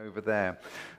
over 0.00 0.20
there. 0.20 0.56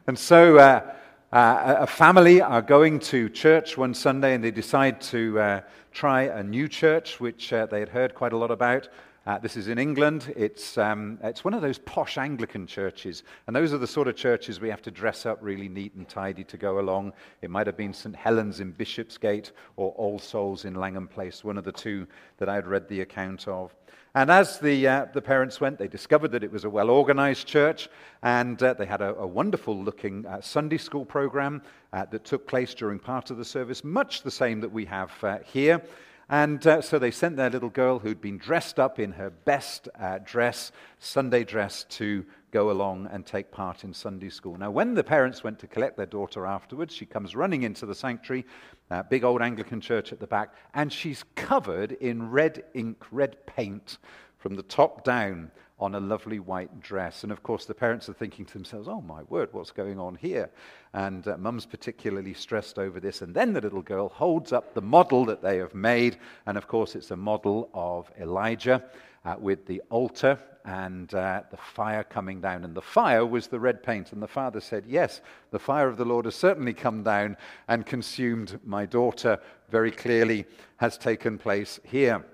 And 0.07 0.19
so 0.19 0.57
uh, 0.57 0.93
uh, 1.31 1.75
a 1.79 1.87
family 1.87 2.41
are 2.41 2.61
going 2.61 2.99
to 2.99 3.29
church 3.29 3.77
one 3.77 3.93
Sunday 3.93 4.33
and 4.33 4.43
they 4.43 4.51
decide 4.51 4.99
to 5.01 5.39
uh, 5.39 5.61
try 5.93 6.23
a 6.23 6.43
new 6.43 6.67
church, 6.67 7.19
which 7.19 7.53
uh, 7.53 7.65
they 7.67 7.79
had 7.79 7.87
heard 7.87 8.13
quite 8.13 8.33
a 8.33 8.37
lot 8.37 8.51
about. 8.51 8.89
Uh, 9.25 9.37
this 9.37 9.55
is 9.55 9.69
in 9.69 9.77
England. 9.77 10.33
It's, 10.35 10.77
um, 10.77 11.17
it's 11.23 11.45
one 11.45 11.53
of 11.53 11.61
those 11.61 11.77
posh 11.77 12.17
Anglican 12.17 12.67
churches. 12.67 13.23
And 13.47 13.55
those 13.55 13.71
are 13.71 13.77
the 13.77 13.87
sort 13.87 14.09
of 14.09 14.17
churches 14.17 14.59
we 14.59 14.69
have 14.69 14.81
to 14.81 14.91
dress 14.91 15.25
up 15.25 15.37
really 15.39 15.69
neat 15.69 15.93
and 15.93 16.07
tidy 16.07 16.43
to 16.45 16.57
go 16.57 16.79
along. 16.79 17.13
It 17.41 17.49
might 17.49 17.67
have 17.67 17.77
been 17.77 17.93
St. 17.93 18.15
Helens 18.15 18.59
in 18.59 18.71
Bishopsgate 18.71 19.53
or 19.77 19.91
All 19.91 20.19
Souls 20.19 20.65
in 20.65 20.75
Langham 20.75 21.07
Place, 21.07 21.43
one 21.43 21.57
of 21.57 21.63
the 21.63 21.71
two 21.71 22.05
that 22.37 22.49
I 22.49 22.55
had 22.55 22.67
read 22.67 22.89
the 22.89 23.01
account 23.01 23.47
of. 23.47 23.73
And 24.15 24.31
as 24.31 24.59
the, 24.59 24.87
uh, 24.87 25.05
the 25.13 25.21
parents 25.21 25.61
went, 25.61 25.77
they 25.77 25.87
discovered 25.87 26.31
that 26.31 26.43
it 26.43 26.51
was 26.51 26.63
a 26.63 26.69
well 26.69 26.89
organized 26.89 27.47
church, 27.47 27.89
and 28.23 28.61
uh, 28.61 28.73
they 28.73 28.85
had 28.85 29.01
a, 29.01 29.15
a 29.15 29.27
wonderful 29.27 29.77
looking 29.81 30.25
uh, 30.25 30.41
Sunday 30.41 30.79
school 30.79 31.05
program 31.05 31.61
uh, 31.93 32.05
that 32.05 32.25
took 32.25 32.47
place 32.47 32.73
during 32.73 32.97
part 32.97 33.29
of 33.29 33.37
the 33.37 33.45
service, 33.45 33.83
much 33.83 34.23
the 34.23 34.31
same 34.31 34.61
that 34.61 34.71
we 34.71 34.85
have 34.85 35.11
uh, 35.23 35.37
here. 35.45 35.81
And 36.29 36.65
uh, 36.67 36.81
so 36.81 36.99
they 36.99 37.09
sent 37.09 37.37
their 37.37 37.49
little 37.49 37.69
girl, 37.69 37.97
who'd 37.97 38.21
been 38.21 38.37
dressed 38.37 38.79
up 38.79 38.99
in 38.99 39.13
her 39.13 39.31
best 39.31 39.89
uh, 39.99 40.19
dress, 40.23 40.71
Sunday 40.99 41.43
dress, 41.43 41.85
to 41.89 42.23
go 42.51 42.69
along 42.69 43.09
and 43.11 43.25
take 43.25 43.51
part 43.51 43.83
in 43.83 43.93
Sunday 43.93 44.29
school. 44.29 44.55
Now, 44.55 44.69
when 44.69 44.93
the 44.93 45.03
parents 45.03 45.43
went 45.43 45.57
to 45.59 45.67
collect 45.67 45.97
their 45.97 46.05
daughter 46.05 46.45
afterwards, 46.45 46.93
she 46.93 47.05
comes 47.07 47.35
running 47.35 47.63
into 47.63 47.87
the 47.87 47.95
sanctuary, 47.95 48.45
uh, 48.91 49.03
big 49.03 49.23
old 49.23 49.41
Anglican 49.41 49.81
church 49.81 50.11
at 50.11 50.19
the 50.19 50.27
back, 50.27 50.53
and 50.75 50.93
she's 50.93 51.23
covered 51.35 51.93
in 51.93 52.29
red 52.29 52.63
ink, 52.75 53.05
red 53.11 53.43
paint 53.47 53.97
from 54.37 54.55
the 54.55 54.63
top 54.63 55.03
down 55.03 55.49
on 55.79 55.95
a 55.95 55.99
lovely 55.99 56.39
white 56.39 56.81
dress. 56.81 57.23
And 57.23 57.31
of 57.31 57.41
course, 57.41 57.65
the 57.65 57.73
parents 57.73 58.09
are 58.09 58.13
thinking 58.13 58.45
to 58.45 58.53
themselves, 58.53 58.87
oh 58.87 59.01
my 59.01 59.23
word, 59.23 59.49
what's 59.51 59.71
going 59.71 59.97
on 59.97 60.15
here? 60.15 60.49
And 60.93 61.27
uh, 61.27 61.37
mum's 61.37 61.65
particularly 61.65 62.33
stressed 62.33 62.77
over 62.77 62.99
this. 62.99 63.21
And 63.21 63.33
then 63.33 63.53
the 63.53 63.61
little 63.61 63.81
girl 63.81 64.09
holds 64.09 64.51
up 64.51 64.73
the 64.73 64.81
model 64.81 65.25
that 65.25 65.41
they 65.41 65.57
have 65.57 65.73
made. 65.73 66.17
And 66.45 66.57
of 66.57 66.67
course, 66.67 66.95
it's 66.95 67.11
a 67.11 67.15
model 67.15 67.69
of 67.73 68.11
Elijah 68.19 68.83
uh, 69.23 69.35
with 69.39 69.65
the 69.65 69.81
altar 69.89 70.37
and 70.65 71.13
uh, 71.13 71.43
the 71.49 71.57
fire 71.57 72.03
coming 72.03 72.41
down. 72.41 72.65
And 72.65 72.75
the 72.75 72.81
fire 72.81 73.25
was 73.25 73.47
the 73.47 73.59
red 73.59 73.81
paint. 73.81 74.11
And 74.11 74.21
the 74.21 74.27
father 74.27 74.59
said, 74.59 74.83
Yes, 74.85 75.21
the 75.51 75.59
fire 75.59 75.87
of 75.87 75.97
the 75.97 76.05
Lord 76.05 76.25
has 76.25 76.35
certainly 76.35 76.73
come 76.73 77.03
down 77.03 77.37
and 77.69 77.85
consumed 77.85 78.59
my 78.65 78.85
daughter, 78.85 79.39
very 79.69 79.91
clearly 79.91 80.45
has 80.77 80.97
taken 80.97 81.37
place 81.37 81.79
here. 81.85 82.25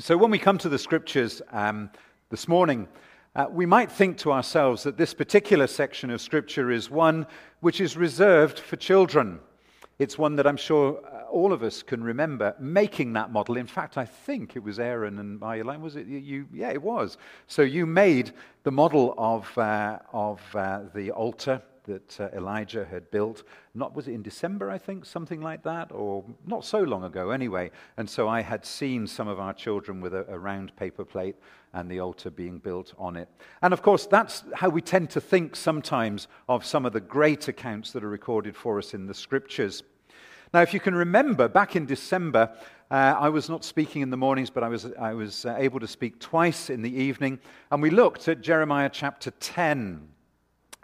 So 0.00 0.16
when 0.16 0.32
we 0.32 0.40
come 0.40 0.58
to 0.58 0.68
the 0.68 0.78
scriptures, 0.78 1.40
um, 1.52 1.88
this 2.34 2.48
morning, 2.48 2.88
uh, 3.36 3.46
we 3.48 3.64
might 3.64 3.92
think 3.92 4.18
to 4.18 4.32
ourselves 4.32 4.82
that 4.82 4.96
this 4.96 5.14
particular 5.14 5.68
section 5.68 6.10
of 6.10 6.20
Scripture 6.20 6.72
is 6.72 6.90
one 6.90 7.28
which 7.60 7.80
is 7.80 7.96
reserved 7.96 8.58
for 8.58 8.74
children. 8.74 9.38
It's 10.00 10.18
one 10.18 10.34
that 10.34 10.44
I'm 10.44 10.56
sure 10.56 10.98
uh, 10.98 11.30
all 11.30 11.52
of 11.52 11.62
us 11.62 11.80
can 11.84 12.02
remember 12.02 12.56
making 12.58 13.12
that 13.12 13.30
model. 13.30 13.56
In 13.56 13.68
fact, 13.68 13.96
I 13.96 14.04
think 14.04 14.56
it 14.56 14.64
was 14.64 14.80
Aaron 14.80 15.20
and 15.20 15.40
Marjolein. 15.40 15.80
Was 15.80 15.94
it 15.94 16.08
you? 16.08 16.48
Yeah, 16.52 16.70
it 16.70 16.82
was. 16.82 17.18
So 17.46 17.62
you 17.62 17.86
made 17.86 18.32
the 18.64 18.72
model 18.72 19.14
of, 19.16 19.56
uh, 19.56 20.00
of 20.12 20.40
uh, 20.56 20.80
the 20.92 21.12
altar 21.12 21.62
that 21.84 22.20
uh, 22.20 22.28
Elijah 22.34 22.84
had 22.84 23.10
built. 23.10 23.44
Not 23.74 23.94
was 23.94 24.08
it 24.08 24.12
in 24.12 24.22
December, 24.22 24.70
I 24.70 24.78
think, 24.78 25.04
something 25.04 25.40
like 25.40 25.62
that, 25.62 25.92
or 25.92 26.24
not 26.46 26.64
so 26.64 26.80
long 26.80 27.04
ago, 27.04 27.30
anyway. 27.30 27.70
And 27.96 28.08
so 28.08 28.28
I 28.28 28.40
had 28.40 28.64
seen 28.64 29.06
some 29.06 29.28
of 29.28 29.38
our 29.38 29.52
children 29.52 30.00
with 30.00 30.14
a, 30.14 30.26
a 30.28 30.38
round 30.38 30.74
paper 30.76 31.04
plate 31.04 31.36
and 31.72 31.90
the 31.90 32.00
altar 32.00 32.30
being 32.30 32.58
built 32.58 32.94
on 32.98 33.16
it. 33.16 33.28
And 33.62 33.72
of 33.72 33.82
course, 33.82 34.06
that's 34.06 34.44
how 34.54 34.68
we 34.68 34.80
tend 34.80 35.10
to 35.10 35.20
think 35.20 35.56
sometimes 35.56 36.28
of 36.48 36.64
some 36.64 36.86
of 36.86 36.92
the 36.92 37.00
great 37.00 37.48
accounts 37.48 37.92
that 37.92 38.04
are 38.04 38.08
recorded 38.08 38.56
for 38.56 38.78
us 38.78 38.94
in 38.94 39.06
the 39.06 39.14
scriptures. 39.14 39.82
Now, 40.52 40.62
if 40.62 40.72
you 40.72 40.78
can 40.78 40.94
remember, 40.94 41.48
back 41.48 41.74
in 41.74 41.84
December, 41.84 42.54
uh, 42.90 43.16
I 43.18 43.28
was 43.28 43.48
not 43.48 43.64
speaking 43.64 44.02
in 44.02 44.10
the 44.10 44.16
mornings, 44.16 44.50
but 44.50 44.62
I 44.62 44.68
was, 44.68 44.86
I 45.00 45.12
was 45.14 45.44
uh, 45.44 45.56
able 45.58 45.80
to 45.80 45.88
speak 45.88 46.20
twice 46.20 46.70
in 46.70 46.80
the 46.80 46.94
evening. 46.94 47.40
And 47.72 47.82
we 47.82 47.90
looked 47.90 48.28
at 48.28 48.40
Jeremiah 48.40 48.88
chapter 48.88 49.32
10. 49.32 50.13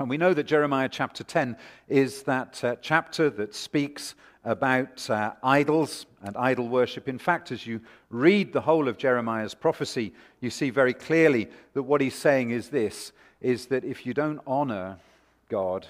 And 0.01 0.09
we 0.09 0.17
know 0.17 0.33
that 0.33 0.45
Jeremiah 0.45 0.89
chapter 0.89 1.23
10 1.23 1.59
is 1.87 2.23
that 2.23 2.65
uh, 2.65 2.77
chapter 2.81 3.29
that 3.29 3.55
speaks 3.55 4.15
about 4.47 5.11
uh, 5.11 5.35
idols 5.43 6.07
and 6.23 6.39
idol 6.39 6.69
worship. 6.69 7.07
In 7.07 7.19
fact, 7.19 7.53
as 7.53 7.67
you 7.67 7.83
read 8.09 8.51
the 8.51 8.63
whole 8.63 8.89
of 8.89 8.97
Jeremiah's 8.97 9.53
prophecy, 9.53 10.15
you 10.41 10.49
see 10.49 10.71
very 10.71 10.95
clearly 10.95 11.51
that 11.75 11.83
what 11.83 12.01
he's 12.01 12.15
saying 12.15 12.51
is 12.51 12.71
this 12.71 13.13
is 13.43 13.67
that 13.67 13.85
if 13.85 14.07
you 14.07 14.15
don't 14.15 14.41
honor 14.47 14.97
God, 15.51 15.87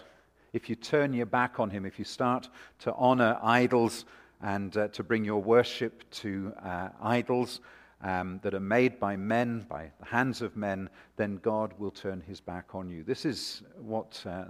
if 0.52 0.68
you 0.68 0.74
turn 0.74 1.14
your 1.14 1.26
back 1.26 1.60
on 1.60 1.70
him, 1.70 1.86
if 1.86 1.96
you 1.96 2.04
start 2.04 2.48
to 2.80 2.92
honor 2.94 3.38
idols 3.40 4.06
and 4.42 4.76
uh, 4.76 4.88
to 4.88 5.04
bring 5.04 5.24
your 5.24 5.40
worship 5.40 6.02
to 6.10 6.52
uh, 6.64 6.88
idols, 7.00 7.60
um, 8.02 8.40
that 8.42 8.54
are 8.54 8.60
made 8.60 8.98
by 8.98 9.16
men, 9.16 9.66
by 9.68 9.90
the 10.00 10.06
hands 10.06 10.42
of 10.42 10.56
men, 10.56 10.88
then 11.16 11.36
God 11.42 11.74
will 11.78 11.90
turn 11.90 12.20
his 12.20 12.40
back 12.40 12.74
on 12.74 12.88
you. 12.88 13.02
This 13.02 13.24
is 13.24 13.62
what 13.78 14.22
uh, 14.26 14.44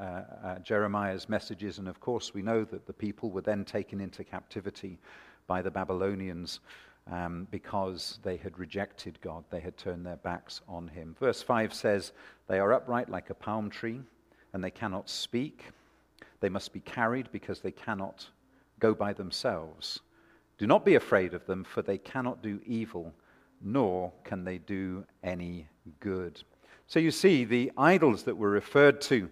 uh, 0.00 0.02
uh, 0.02 0.58
Jeremiah's 0.60 1.28
message 1.28 1.64
is, 1.64 1.78
and 1.78 1.88
of 1.88 2.00
course, 2.00 2.34
we 2.34 2.42
know 2.42 2.64
that 2.64 2.86
the 2.86 2.92
people 2.92 3.30
were 3.30 3.40
then 3.40 3.64
taken 3.64 4.00
into 4.00 4.24
captivity 4.24 4.98
by 5.46 5.62
the 5.62 5.70
Babylonians. 5.70 6.60
Um, 7.12 7.46
because 7.50 8.18
they 8.22 8.38
had 8.38 8.58
rejected 8.58 9.18
God, 9.20 9.44
they 9.50 9.60
had 9.60 9.76
turned 9.76 10.06
their 10.06 10.16
backs 10.16 10.62
on 10.66 10.88
him. 10.88 11.14
Verse 11.20 11.42
5 11.42 11.74
says, 11.74 12.12
They 12.48 12.58
are 12.58 12.72
upright 12.72 13.10
like 13.10 13.28
a 13.28 13.34
palm 13.34 13.68
tree, 13.68 14.00
and 14.54 14.64
they 14.64 14.70
cannot 14.70 15.10
speak. 15.10 15.64
They 16.40 16.48
must 16.48 16.72
be 16.72 16.80
carried 16.80 17.30
because 17.30 17.60
they 17.60 17.72
cannot 17.72 18.26
go 18.80 18.94
by 18.94 19.12
themselves. 19.12 20.00
Do 20.58 20.66
not 20.66 20.84
be 20.84 20.94
afraid 20.94 21.34
of 21.34 21.46
them, 21.46 21.64
for 21.64 21.82
they 21.82 21.98
cannot 21.98 22.42
do 22.42 22.60
evil, 22.64 23.12
nor 23.60 24.12
can 24.24 24.44
they 24.44 24.58
do 24.58 25.04
any 25.22 25.68
good. 26.00 26.42
So 26.86 26.98
you 27.00 27.10
see, 27.10 27.44
the 27.44 27.72
idols 27.76 28.24
that 28.24 28.36
were 28.36 28.50
referred 28.50 29.00
to 29.02 29.30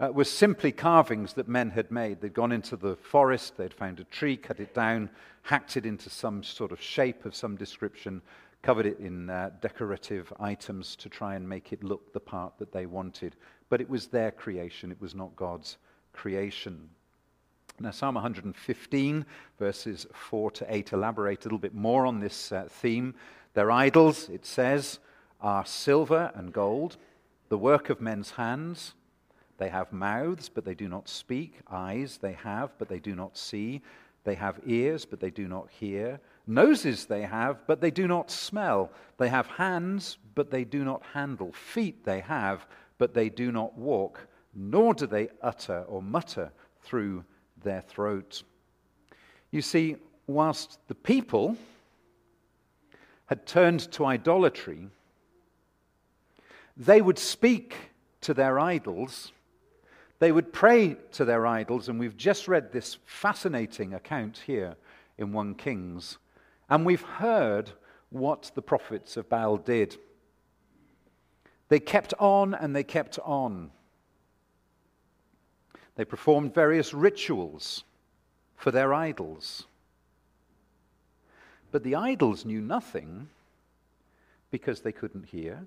uh, 0.00 0.10
were 0.12 0.24
simply 0.24 0.72
carvings 0.72 1.32
that 1.34 1.48
men 1.48 1.70
had 1.70 1.90
made. 1.90 2.20
They'd 2.20 2.34
gone 2.34 2.52
into 2.52 2.76
the 2.76 2.96
forest, 2.96 3.56
they'd 3.56 3.74
found 3.74 4.00
a 4.00 4.04
tree, 4.04 4.36
cut 4.36 4.60
it 4.60 4.74
down, 4.74 5.10
hacked 5.42 5.76
it 5.76 5.86
into 5.86 6.10
some 6.10 6.42
sort 6.42 6.72
of 6.72 6.80
shape 6.80 7.24
of 7.24 7.34
some 7.34 7.56
description, 7.56 8.20
covered 8.62 8.86
it 8.86 8.98
in 8.98 9.30
uh, 9.30 9.50
decorative 9.60 10.32
items 10.38 10.96
to 10.96 11.08
try 11.08 11.34
and 11.34 11.48
make 11.48 11.72
it 11.72 11.82
look 11.82 12.12
the 12.12 12.20
part 12.20 12.58
that 12.58 12.72
they 12.72 12.86
wanted. 12.86 13.36
But 13.68 13.80
it 13.80 13.88
was 13.88 14.06
their 14.06 14.30
creation, 14.30 14.92
it 14.92 15.00
was 15.00 15.14
not 15.14 15.34
God's 15.36 15.78
creation. 16.12 16.90
Now, 17.80 17.92
Psalm 17.92 18.16
115, 18.16 19.24
verses 19.58 20.06
4 20.12 20.50
to 20.50 20.74
8, 20.74 20.92
elaborate 20.92 21.44
a 21.44 21.44
little 21.44 21.58
bit 21.58 21.74
more 21.74 22.06
on 22.06 22.18
this 22.18 22.50
uh, 22.50 22.66
theme. 22.68 23.14
Their 23.54 23.70
idols, 23.70 24.28
it 24.28 24.44
says, 24.44 24.98
are 25.40 25.64
silver 25.64 26.32
and 26.34 26.52
gold, 26.52 26.96
the 27.50 27.58
work 27.58 27.88
of 27.88 28.00
men's 28.00 28.32
hands. 28.32 28.94
They 29.58 29.68
have 29.68 29.92
mouths, 29.92 30.48
but 30.48 30.64
they 30.64 30.74
do 30.74 30.88
not 30.88 31.08
speak. 31.08 31.60
Eyes 31.70 32.18
they 32.20 32.32
have, 32.32 32.70
but 32.78 32.88
they 32.88 32.98
do 32.98 33.14
not 33.14 33.38
see. 33.38 33.80
They 34.24 34.34
have 34.34 34.60
ears, 34.66 35.04
but 35.04 35.20
they 35.20 35.30
do 35.30 35.46
not 35.46 35.68
hear. 35.70 36.18
Noses 36.48 37.06
they 37.06 37.22
have, 37.22 37.64
but 37.68 37.80
they 37.80 37.92
do 37.92 38.08
not 38.08 38.30
smell. 38.30 38.90
They 39.18 39.28
have 39.28 39.46
hands, 39.46 40.18
but 40.34 40.50
they 40.50 40.64
do 40.64 40.84
not 40.84 41.02
handle. 41.12 41.52
Feet 41.52 42.04
they 42.04 42.20
have, 42.20 42.66
but 42.98 43.14
they 43.14 43.28
do 43.28 43.52
not 43.52 43.78
walk, 43.78 44.26
nor 44.52 44.94
do 44.94 45.06
they 45.06 45.28
utter 45.42 45.84
or 45.86 46.02
mutter 46.02 46.50
through 46.82 47.24
their 47.62 47.82
throat. 47.82 48.42
You 49.50 49.62
see, 49.62 49.96
whilst 50.26 50.78
the 50.88 50.94
people 50.94 51.56
had 53.26 53.46
turned 53.46 53.90
to 53.92 54.06
idolatry, 54.06 54.88
they 56.76 57.02
would 57.02 57.18
speak 57.18 57.74
to 58.22 58.34
their 58.34 58.58
idols, 58.58 59.32
they 60.18 60.32
would 60.32 60.52
pray 60.52 60.96
to 61.12 61.24
their 61.24 61.46
idols, 61.46 61.88
and 61.88 61.98
we've 61.98 62.16
just 62.16 62.48
read 62.48 62.72
this 62.72 62.98
fascinating 63.04 63.94
account 63.94 64.42
here 64.46 64.76
in 65.16 65.32
1 65.32 65.54
Kings, 65.54 66.18
and 66.68 66.84
we've 66.84 67.02
heard 67.02 67.70
what 68.10 68.50
the 68.54 68.62
prophets 68.62 69.16
of 69.16 69.28
Baal 69.28 69.56
did. 69.56 69.96
They 71.68 71.80
kept 71.80 72.14
on 72.18 72.54
and 72.54 72.74
they 72.74 72.84
kept 72.84 73.18
on. 73.24 73.70
They 75.98 76.04
performed 76.04 76.54
various 76.54 76.94
rituals 76.94 77.82
for 78.54 78.70
their 78.70 78.94
idols. 78.94 79.66
But 81.72 81.82
the 81.82 81.96
idols 81.96 82.44
knew 82.44 82.60
nothing 82.60 83.28
because 84.52 84.80
they 84.80 84.92
couldn't 84.92 85.26
hear, 85.26 85.66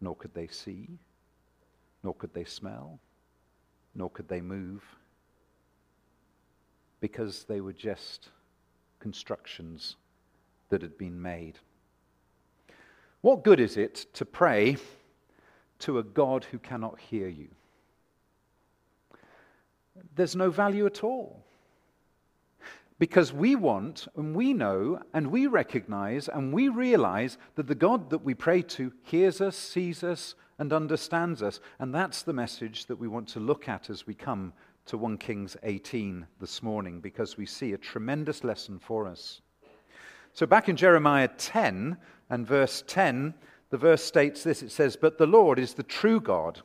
nor 0.00 0.14
could 0.14 0.34
they 0.34 0.46
see, 0.46 0.86
nor 2.04 2.14
could 2.14 2.32
they 2.32 2.44
smell, 2.44 3.00
nor 3.92 4.08
could 4.08 4.28
they 4.28 4.40
move, 4.40 4.84
because 7.00 7.42
they 7.42 7.60
were 7.60 7.72
just 7.72 8.28
constructions 9.00 9.96
that 10.68 10.80
had 10.80 10.96
been 10.96 11.20
made. 11.20 11.58
What 13.22 13.42
good 13.42 13.58
is 13.58 13.76
it 13.76 14.06
to 14.14 14.24
pray 14.24 14.76
to 15.80 15.98
a 15.98 16.04
God 16.04 16.44
who 16.44 16.60
cannot 16.60 17.00
hear 17.00 17.26
you? 17.26 17.48
There's 20.14 20.36
no 20.36 20.50
value 20.50 20.86
at 20.86 21.04
all. 21.04 21.44
Because 22.98 23.32
we 23.32 23.54
want 23.54 24.08
and 24.16 24.34
we 24.34 24.52
know 24.52 25.00
and 25.14 25.28
we 25.28 25.46
recognize 25.46 26.28
and 26.28 26.52
we 26.52 26.68
realize 26.68 27.38
that 27.54 27.68
the 27.68 27.74
God 27.74 28.10
that 28.10 28.24
we 28.24 28.34
pray 28.34 28.62
to 28.62 28.92
hears 29.04 29.40
us, 29.40 29.56
sees 29.56 30.02
us, 30.02 30.34
and 30.58 30.72
understands 30.72 31.42
us. 31.42 31.60
And 31.78 31.94
that's 31.94 32.22
the 32.22 32.32
message 32.32 32.86
that 32.86 32.98
we 32.98 33.06
want 33.06 33.28
to 33.28 33.40
look 33.40 33.68
at 33.68 33.88
as 33.88 34.06
we 34.06 34.14
come 34.14 34.52
to 34.86 34.98
1 34.98 35.18
Kings 35.18 35.56
18 35.62 36.26
this 36.40 36.62
morning, 36.62 37.00
because 37.00 37.36
we 37.36 37.46
see 37.46 37.72
a 37.72 37.78
tremendous 37.78 38.42
lesson 38.42 38.78
for 38.78 39.06
us. 39.06 39.42
So, 40.32 40.46
back 40.46 40.68
in 40.68 40.76
Jeremiah 40.76 41.28
10 41.28 41.96
and 42.30 42.46
verse 42.46 42.82
10, 42.86 43.34
the 43.70 43.76
verse 43.76 44.02
states 44.02 44.42
this 44.42 44.62
it 44.62 44.70
says, 44.70 44.96
But 44.96 45.18
the 45.18 45.26
Lord 45.26 45.58
is 45.58 45.74
the 45.74 45.82
true 45.82 46.20
God, 46.20 46.62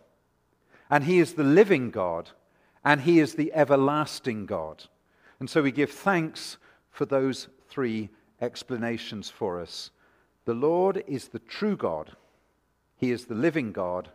and 0.89 1.03
he 1.03 1.19
is 1.19 1.33
the 1.33 1.43
living 1.43 1.91
God, 1.91 2.31
and 2.83 3.01
he 3.01 3.19
is 3.19 3.35
the 3.35 3.53
everlasting 3.53 4.45
God. 4.45 4.83
And 5.39 5.49
so 5.49 5.61
we 5.61 5.71
give 5.71 5.91
thanks 5.91 6.57
for 6.91 7.05
those 7.05 7.47
three 7.69 8.09
explanations 8.41 9.29
for 9.29 9.59
us. 9.59 9.91
The 10.45 10.53
Lord 10.53 11.03
is 11.07 11.29
the 11.29 11.39
true 11.39 11.77
God, 11.77 12.15
he 12.97 13.11
is 13.11 13.25
the 13.25 13.35
living 13.35 13.71
God, 13.71 14.09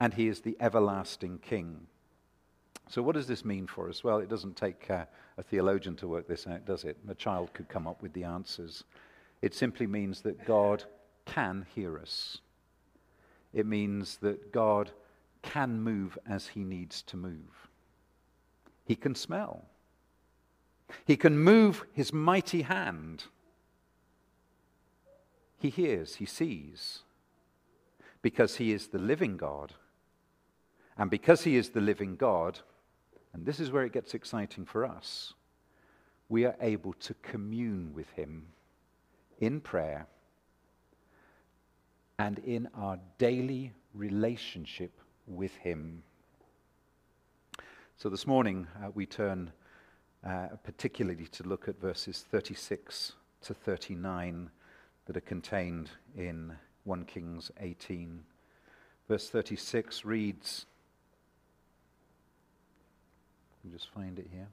and 0.00 0.14
he 0.14 0.28
is 0.28 0.40
the 0.40 0.56
everlasting 0.60 1.38
King. 1.38 1.86
So, 2.88 3.00
what 3.00 3.14
does 3.14 3.26
this 3.26 3.44
mean 3.44 3.66
for 3.66 3.88
us? 3.88 4.04
Well, 4.04 4.18
it 4.18 4.28
doesn't 4.28 4.56
take 4.56 4.90
uh, 4.90 5.06
a 5.38 5.42
theologian 5.42 5.96
to 5.96 6.08
work 6.08 6.28
this 6.28 6.46
out, 6.46 6.66
does 6.66 6.84
it? 6.84 6.98
A 7.08 7.14
child 7.14 7.54
could 7.54 7.68
come 7.68 7.86
up 7.86 8.02
with 8.02 8.12
the 8.12 8.24
answers. 8.24 8.84
It 9.40 9.54
simply 9.54 9.86
means 9.86 10.20
that 10.22 10.44
God 10.44 10.84
can 11.24 11.66
hear 11.74 11.98
us. 11.98 12.38
It 13.52 13.66
means 13.66 14.18
that 14.18 14.52
God 14.52 14.90
can 15.42 15.80
move 15.80 16.18
as 16.28 16.48
he 16.48 16.64
needs 16.64 17.02
to 17.02 17.16
move. 17.16 17.68
He 18.84 18.96
can 18.96 19.14
smell. 19.14 19.64
He 21.04 21.16
can 21.16 21.38
move 21.38 21.84
his 21.92 22.12
mighty 22.12 22.62
hand. 22.62 23.24
He 25.58 25.70
hears, 25.70 26.16
he 26.16 26.26
sees, 26.26 27.00
because 28.20 28.56
he 28.56 28.72
is 28.72 28.88
the 28.88 28.98
living 28.98 29.36
God. 29.36 29.74
And 30.98 31.10
because 31.10 31.44
he 31.44 31.56
is 31.56 31.70
the 31.70 31.80
living 31.80 32.16
God, 32.16 32.58
and 33.32 33.46
this 33.46 33.60
is 33.60 33.70
where 33.70 33.84
it 33.84 33.92
gets 33.92 34.14
exciting 34.14 34.66
for 34.66 34.84
us, 34.84 35.32
we 36.28 36.44
are 36.44 36.56
able 36.60 36.92
to 36.94 37.14
commune 37.22 37.92
with 37.94 38.10
him 38.10 38.46
in 39.38 39.60
prayer 39.60 40.06
and 42.18 42.38
in 42.40 42.68
our 42.74 42.98
daily 43.18 43.72
relationship 43.94 45.00
with 45.26 45.54
him. 45.56 46.02
So 48.02 48.08
this 48.08 48.26
morning 48.26 48.66
uh, 48.82 48.88
we 48.92 49.06
turn 49.06 49.52
uh, 50.26 50.48
particularly 50.64 51.28
to 51.28 51.44
look 51.44 51.68
at 51.68 51.80
verses 51.80 52.24
36 52.28 53.12
to 53.42 53.54
39 53.54 54.50
that 55.06 55.16
are 55.16 55.20
contained 55.20 55.88
in 56.16 56.52
1 56.82 57.04
Kings 57.04 57.52
18. 57.60 58.24
Verse 59.06 59.30
36 59.30 60.04
reads, 60.04 60.66
just 63.70 63.88
find 63.94 64.18
it 64.18 64.26
here. 64.32 64.48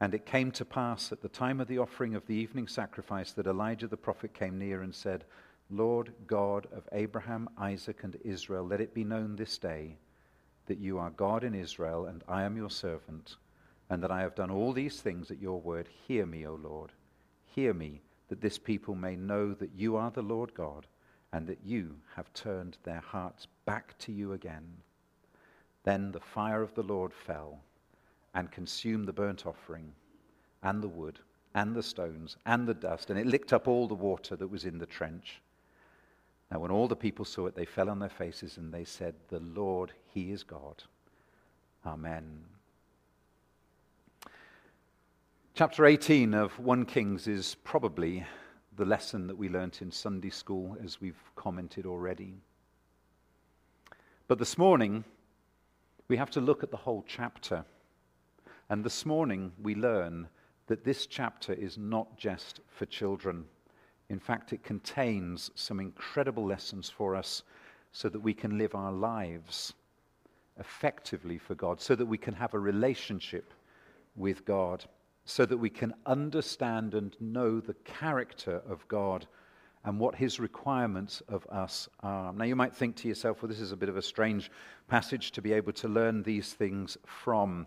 And 0.00 0.14
it 0.14 0.26
came 0.26 0.52
to 0.52 0.64
pass 0.64 1.10
at 1.10 1.22
the 1.22 1.28
time 1.28 1.60
of 1.60 1.66
the 1.66 1.78
offering 1.78 2.14
of 2.14 2.24
the 2.28 2.36
evening 2.36 2.68
sacrifice 2.68 3.32
that 3.32 3.48
Elijah 3.48 3.88
the 3.88 3.96
prophet 3.96 4.32
came 4.32 4.60
near 4.60 4.82
and 4.82 4.94
said, 4.94 5.24
Lord 5.70 6.12
God 6.28 6.68
of 6.72 6.88
Abraham, 6.92 7.48
Isaac, 7.58 8.04
and 8.04 8.16
Israel, 8.22 8.64
let 8.64 8.80
it 8.80 8.94
be 8.94 9.02
known 9.02 9.34
this 9.34 9.58
day 9.58 9.96
that 10.66 10.78
you 10.78 10.98
are 10.98 11.10
God 11.10 11.44
in 11.44 11.54
Israel, 11.54 12.06
and 12.06 12.22
I 12.28 12.42
am 12.42 12.56
your 12.56 12.70
servant, 12.70 13.36
and 13.88 14.02
that 14.02 14.10
I 14.10 14.20
have 14.20 14.34
done 14.34 14.50
all 14.50 14.72
these 14.72 15.00
things 15.00 15.30
at 15.30 15.40
your 15.40 15.60
word. 15.60 15.88
Hear 16.06 16.26
me, 16.26 16.46
O 16.46 16.54
Lord. 16.54 16.92
Hear 17.46 17.72
me, 17.72 18.02
that 18.28 18.40
this 18.40 18.58
people 18.58 18.94
may 18.94 19.16
know 19.16 19.54
that 19.54 19.70
you 19.76 19.96
are 19.96 20.10
the 20.10 20.22
Lord 20.22 20.52
God, 20.54 20.86
and 21.32 21.46
that 21.46 21.60
you 21.64 21.96
have 22.14 22.32
turned 22.34 22.78
their 22.84 23.00
hearts 23.00 23.46
back 23.64 23.96
to 23.98 24.12
you 24.12 24.32
again. 24.32 24.66
Then 25.84 26.10
the 26.12 26.20
fire 26.20 26.62
of 26.62 26.74
the 26.74 26.82
Lord 26.82 27.12
fell 27.12 27.60
and 28.34 28.50
consumed 28.50 29.06
the 29.06 29.12
burnt 29.12 29.46
offering, 29.46 29.92
and 30.62 30.82
the 30.82 30.88
wood, 30.88 31.20
and 31.54 31.74
the 31.74 31.82
stones, 31.82 32.36
and 32.44 32.66
the 32.66 32.74
dust, 32.74 33.08
and 33.08 33.18
it 33.18 33.26
licked 33.26 33.52
up 33.52 33.66
all 33.66 33.86
the 33.88 33.94
water 33.94 34.36
that 34.36 34.48
was 34.48 34.64
in 34.64 34.78
the 34.78 34.86
trench. 34.86 35.40
Now, 36.50 36.60
when 36.60 36.70
all 36.70 36.86
the 36.86 36.96
people 36.96 37.24
saw 37.24 37.46
it, 37.46 37.56
they 37.56 37.64
fell 37.64 37.90
on 37.90 37.98
their 37.98 38.08
faces 38.08 38.56
and 38.56 38.72
they 38.72 38.84
said, 38.84 39.14
The 39.28 39.40
Lord, 39.40 39.92
He 40.14 40.30
is 40.30 40.44
God. 40.44 40.82
Amen. 41.84 42.44
Chapter 45.54 45.86
18 45.86 46.34
of 46.34 46.58
1 46.58 46.84
Kings 46.84 47.26
is 47.26 47.56
probably 47.64 48.24
the 48.76 48.84
lesson 48.84 49.26
that 49.26 49.38
we 49.38 49.48
learnt 49.48 49.80
in 49.80 49.90
Sunday 49.90 50.30
school, 50.30 50.76
as 50.84 51.00
we've 51.00 51.20
commented 51.34 51.86
already. 51.86 52.34
But 54.28 54.38
this 54.38 54.58
morning, 54.58 55.04
we 56.08 56.16
have 56.16 56.30
to 56.32 56.40
look 56.40 56.62
at 56.62 56.70
the 56.70 56.76
whole 56.76 57.04
chapter. 57.08 57.64
And 58.68 58.84
this 58.84 59.06
morning, 59.06 59.52
we 59.62 59.74
learn 59.74 60.28
that 60.66 60.84
this 60.84 61.06
chapter 61.06 61.52
is 61.52 61.78
not 61.78 62.16
just 62.18 62.60
for 62.68 62.86
children. 62.86 63.46
In 64.08 64.18
fact, 64.18 64.52
it 64.52 64.62
contains 64.62 65.50
some 65.54 65.80
incredible 65.80 66.46
lessons 66.46 66.88
for 66.88 67.16
us 67.16 67.42
so 67.92 68.08
that 68.08 68.20
we 68.20 68.34
can 68.34 68.58
live 68.58 68.74
our 68.74 68.92
lives 68.92 69.74
effectively 70.58 71.38
for 71.38 71.54
God, 71.54 71.80
so 71.80 71.94
that 71.94 72.06
we 72.06 72.18
can 72.18 72.34
have 72.34 72.54
a 72.54 72.58
relationship 72.58 73.52
with 74.14 74.44
God, 74.44 74.84
so 75.24 75.44
that 75.44 75.56
we 75.56 75.70
can 75.70 75.92
understand 76.06 76.94
and 76.94 77.16
know 77.20 77.60
the 77.60 77.74
character 77.84 78.62
of 78.68 78.86
God 78.88 79.26
and 79.84 80.00
what 80.00 80.14
his 80.14 80.40
requirements 80.40 81.22
of 81.28 81.46
us 81.46 81.88
are. 82.00 82.32
Now, 82.32 82.44
you 82.44 82.56
might 82.56 82.74
think 82.74 82.96
to 82.96 83.08
yourself, 83.08 83.42
well, 83.42 83.48
this 83.48 83.60
is 83.60 83.72
a 83.72 83.76
bit 83.76 83.88
of 83.88 83.96
a 83.96 84.02
strange 84.02 84.50
passage 84.88 85.32
to 85.32 85.42
be 85.42 85.52
able 85.52 85.72
to 85.74 85.88
learn 85.88 86.22
these 86.22 86.52
things 86.54 86.96
from. 87.04 87.66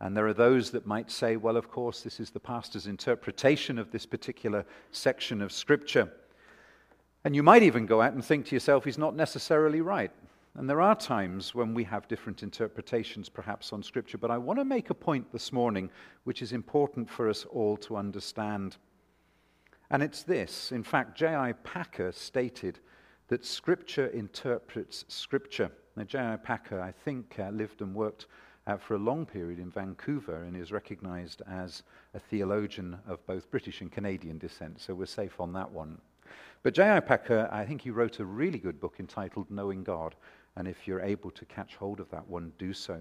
And 0.00 0.16
there 0.16 0.26
are 0.26 0.34
those 0.34 0.70
that 0.70 0.86
might 0.86 1.10
say, 1.10 1.36
well, 1.36 1.56
of 1.56 1.70
course, 1.70 2.02
this 2.02 2.20
is 2.20 2.30
the 2.30 2.40
pastor's 2.40 2.86
interpretation 2.86 3.78
of 3.78 3.90
this 3.90 4.06
particular 4.06 4.64
section 4.92 5.42
of 5.42 5.50
Scripture. 5.50 6.12
And 7.24 7.34
you 7.34 7.42
might 7.42 7.64
even 7.64 7.86
go 7.86 8.00
out 8.00 8.12
and 8.12 8.24
think 8.24 8.46
to 8.46 8.54
yourself, 8.54 8.84
he's 8.84 8.98
not 8.98 9.16
necessarily 9.16 9.80
right. 9.80 10.12
And 10.54 10.68
there 10.68 10.80
are 10.80 10.94
times 10.94 11.54
when 11.54 11.74
we 11.74 11.84
have 11.84 12.08
different 12.08 12.42
interpretations, 12.42 13.28
perhaps, 13.28 13.72
on 13.72 13.82
Scripture. 13.82 14.18
But 14.18 14.30
I 14.30 14.38
want 14.38 14.58
to 14.60 14.64
make 14.64 14.90
a 14.90 14.94
point 14.94 15.32
this 15.32 15.52
morning 15.52 15.90
which 16.24 16.42
is 16.42 16.52
important 16.52 17.10
for 17.10 17.28
us 17.28 17.44
all 17.44 17.76
to 17.78 17.96
understand. 17.96 18.76
And 19.90 20.02
it's 20.02 20.22
this. 20.22 20.70
In 20.70 20.82
fact, 20.82 21.18
J.I. 21.18 21.52
Packer 21.64 22.12
stated 22.12 22.78
that 23.28 23.44
Scripture 23.44 24.08
interprets 24.08 25.04
Scripture. 25.08 25.70
Now, 25.96 26.04
J.I. 26.04 26.36
Packer, 26.36 26.80
I 26.80 26.92
think, 26.92 27.36
uh, 27.38 27.50
lived 27.50 27.80
and 27.80 27.94
worked 27.94 28.26
uh, 28.68 28.76
for 28.76 28.94
a 28.94 28.98
long 28.98 29.24
period 29.24 29.58
in 29.58 29.70
Vancouver 29.70 30.44
and 30.44 30.54
is 30.54 30.70
recognized 30.70 31.42
as 31.50 31.82
a 32.14 32.20
theologian 32.20 32.98
of 33.08 33.26
both 33.26 33.50
British 33.50 33.80
and 33.80 33.90
Canadian 33.90 34.38
descent, 34.38 34.78
so 34.80 34.94
we're 34.94 35.06
safe 35.06 35.40
on 35.40 35.52
that 35.54 35.70
one. 35.70 35.98
But 36.62 36.74
J.I. 36.74 37.00
Packer, 37.00 37.48
I 37.50 37.64
think 37.64 37.80
he 37.80 37.90
wrote 37.90 38.18
a 38.18 38.24
really 38.26 38.58
good 38.58 38.78
book 38.78 38.96
entitled 39.00 39.50
Knowing 39.50 39.84
God, 39.84 40.14
and 40.54 40.68
if 40.68 40.86
you're 40.86 41.00
able 41.00 41.30
to 41.30 41.44
catch 41.46 41.76
hold 41.76 41.98
of 41.98 42.10
that 42.10 42.28
one, 42.28 42.52
do 42.58 42.74
so. 42.74 43.00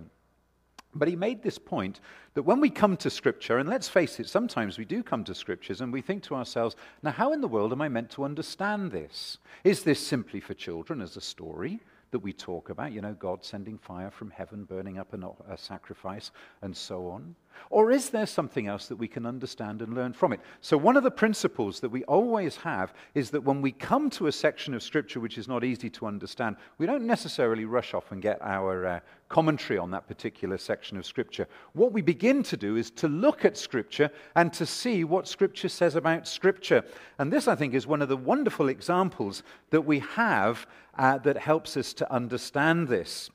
But 0.95 1.09
he 1.09 1.17
made 1.17 1.43
this 1.43 1.57
point 1.57 1.99
that 2.33 2.43
when 2.43 2.61
we 2.61 2.69
come 2.69 2.95
to 2.97 3.09
Scripture, 3.09 3.57
and 3.57 3.67
let's 3.67 3.89
face 3.89 4.21
it, 4.21 4.29
sometimes 4.29 4.77
we 4.77 4.85
do 4.85 5.03
come 5.03 5.25
to 5.25 5.35
Scriptures 5.35 5.81
and 5.81 5.91
we 5.91 6.01
think 6.01 6.23
to 6.23 6.35
ourselves, 6.35 6.77
now, 7.03 7.11
how 7.11 7.33
in 7.33 7.41
the 7.41 7.47
world 7.47 7.73
am 7.73 7.81
I 7.81 7.89
meant 7.89 8.09
to 8.11 8.23
understand 8.23 8.91
this? 8.91 9.37
Is 9.65 9.83
this 9.83 9.99
simply 9.99 10.39
for 10.39 10.53
children 10.53 11.01
as 11.01 11.17
a 11.17 11.21
story? 11.21 11.81
That 12.11 12.19
we 12.19 12.33
talk 12.33 12.69
about, 12.69 12.91
you 12.91 13.01
know, 13.01 13.13
God 13.13 13.43
sending 13.43 13.77
fire 13.77 14.11
from 14.11 14.29
heaven, 14.29 14.63
burning 14.63 14.97
up 14.97 15.13
a, 15.13 15.53
a 15.53 15.57
sacrifice, 15.57 16.31
and 16.61 16.75
so 16.75 17.07
on? 17.07 17.35
Or 17.69 17.91
is 17.91 18.09
there 18.09 18.25
something 18.25 18.67
else 18.67 18.87
that 18.87 18.95
we 18.95 19.07
can 19.07 19.25
understand 19.25 19.81
and 19.81 19.93
learn 19.93 20.13
from 20.13 20.33
it? 20.33 20.39
So, 20.61 20.77
one 20.77 20.97
of 20.97 21.03
the 21.03 21.11
principles 21.11 21.79
that 21.79 21.89
we 21.89 22.03
always 22.05 22.55
have 22.57 22.93
is 23.15 23.29
that 23.31 23.43
when 23.43 23.61
we 23.61 23.71
come 23.71 24.09
to 24.11 24.27
a 24.27 24.31
section 24.31 24.73
of 24.73 24.83
Scripture 24.83 25.19
which 25.19 25.37
is 25.37 25.47
not 25.47 25.63
easy 25.63 25.89
to 25.91 26.07
understand, 26.07 26.55
we 26.77 26.85
don't 26.85 27.05
necessarily 27.05 27.65
rush 27.65 27.93
off 27.93 28.11
and 28.11 28.21
get 28.21 28.41
our 28.41 28.85
uh, 28.85 28.99
commentary 29.29 29.77
on 29.77 29.91
that 29.91 30.07
particular 30.07 30.57
section 30.57 30.97
of 30.97 31.05
Scripture. 31.05 31.47
What 31.73 31.91
we 31.91 32.01
begin 32.01 32.43
to 32.43 32.57
do 32.57 32.75
is 32.75 32.91
to 32.91 33.07
look 33.07 33.45
at 33.45 33.57
Scripture 33.57 34.09
and 34.35 34.53
to 34.53 34.65
see 34.65 35.03
what 35.03 35.27
Scripture 35.27 35.69
says 35.69 35.95
about 35.95 36.27
Scripture. 36.27 36.83
And 37.19 37.31
this, 37.31 37.47
I 37.47 37.55
think, 37.55 37.73
is 37.73 37.87
one 37.87 38.01
of 38.01 38.09
the 38.09 38.17
wonderful 38.17 38.69
examples 38.69 39.43
that 39.69 39.81
we 39.81 39.99
have 39.99 40.65
uh, 40.97 41.17
that 41.19 41.37
helps 41.37 41.77
us 41.77 41.93
to 41.93 42.11
understand 42.11 42.87
this. 42.87 43.29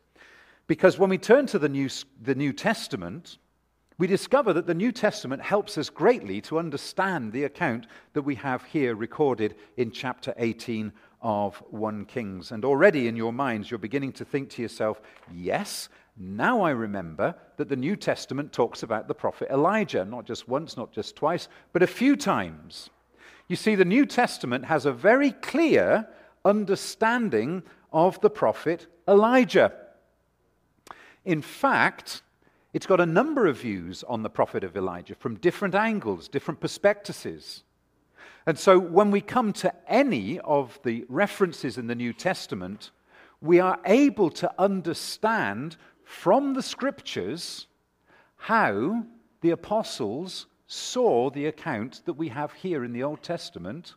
Because 0.66 0.98
when 0.98 1.10
we 1.10 1.18
turn 1.18 1.46
to 1.46 1.58
the 1.58 1.68
New, 1.68 1.88
the 2.22 2.34
New 2.34 2.52
Testament, 2.52 3.38
we 4.02 4.08
discover 4.08 4.52
that 4.52 4.66
the 4.66 4.74
New 4.74 4.90
Testament 4.90 5.40
helps 5.40 5.78
us 5.78 5.88
greatly 5.88 6.40
to 6.40 6.58
understand 6.58 7.32
the 7.32 7.44
account 7.44 7.86
that 8.14 8.22
we 8.22 8.34
have 8.34 8.64
here 8.64 8.96
recorded 8.96 9.54
in 9.76 9.92
chapter 9.92 10.34
18 10.38 10.92
of 11.20 11.62
1 11.70 12.06
Kings. 12.06 12.50
And 12.50 12.64
already 12.64 13.06
in 13.06 13.14
your 13.14 13.32
minds, 13.32 13.70
you're 13.70 13.78
beginning 13.78 14.10
to 14.14 14.24
think 14.24 14.50
to 14.50 14.62
yourself, 14.62 15.00
yes, 15.32 15.88
now 16.16 16.62
I 16.62 16.70
remember 16.70 17.36
that 17.58 17.68
the 17.68 17.76
New 17.76 17.94
Testament 17.94 18.52
talks 18.52 18.82
about 18.82 19.06
the 19.06 19.14
prophet 19.14 19.46
Elijah, 19.52 20.04
not 20.04 20.26
just 20.26 20.48
once, 20.48 20.76
not 20.76 20.90
just 20.90 21.14
twice, 21.14 21.46
but 21.72 21.84
a 21.84 21.86
few 21.86 22.16
times. 22.16 22.90
You 23.46 23.54
see, 23.54 23.76
the 23.76 23.84
New 23.84 24.04
Testament 24.04 24.64
has 24.64 24.84
a 24.84 24.92
very 24.92 25.30
clear 25.30 26.08
understanding 26.44 27.62
of 27.92 28.20
the 28.20 28.30
prophet 28.30 28.88
Elijah. 29.06 29.72
In 31.24 31.40
fact, 31.40 32.22
it's 32.72 32.86
got 32.86 33.00
a 33.00 33.06
number 33.06 33.46
of 33.46 33.58
views 33.58 34.02
on 34.08 34.22
the 34.22 34.30
prophet 34.30 34.64
of 34.64 34.76
Elijah 34.76 35.14
from 35.14 35.36
different 35.36 35.74
angles, 35.74 36.28
different 36.28 36.60
perspectives. 36.60 37.64
And 38.46 38.58
so 38.58 38.78
when 38.78 39.10
we 39.10 39.20
come 39.20 39.52
to 39.54 39.72
any 39.86 40.40
of 40.40 40.78
the 40.82 41.04
references 41.08 41.78
in 41.78 41.86
the 41.86 41.94
New 41.94 42.12
Testament, 42.12 42.90
we 43.40 43.60
are 43.60 43.78
able 43.84 44.30
to 44.30 44.52
understand 44.58 45.76
from 46.04 46.54
the 46.54 46.62
scriptures 46.62 47.66
how 48.36 49.04
the 49.42 49.50
apostles 49.50 50.46
saw 50.66 51.30
the 51.30 51.46
account 51.46 52.02
that 52.06 52.14
we 52.14 52.28
have 52.28 52.52
here 52.52 52.84
in 52.84 52.92
the 52.92 53.02
Old 53.02 53.22
Testament 53.22 53.94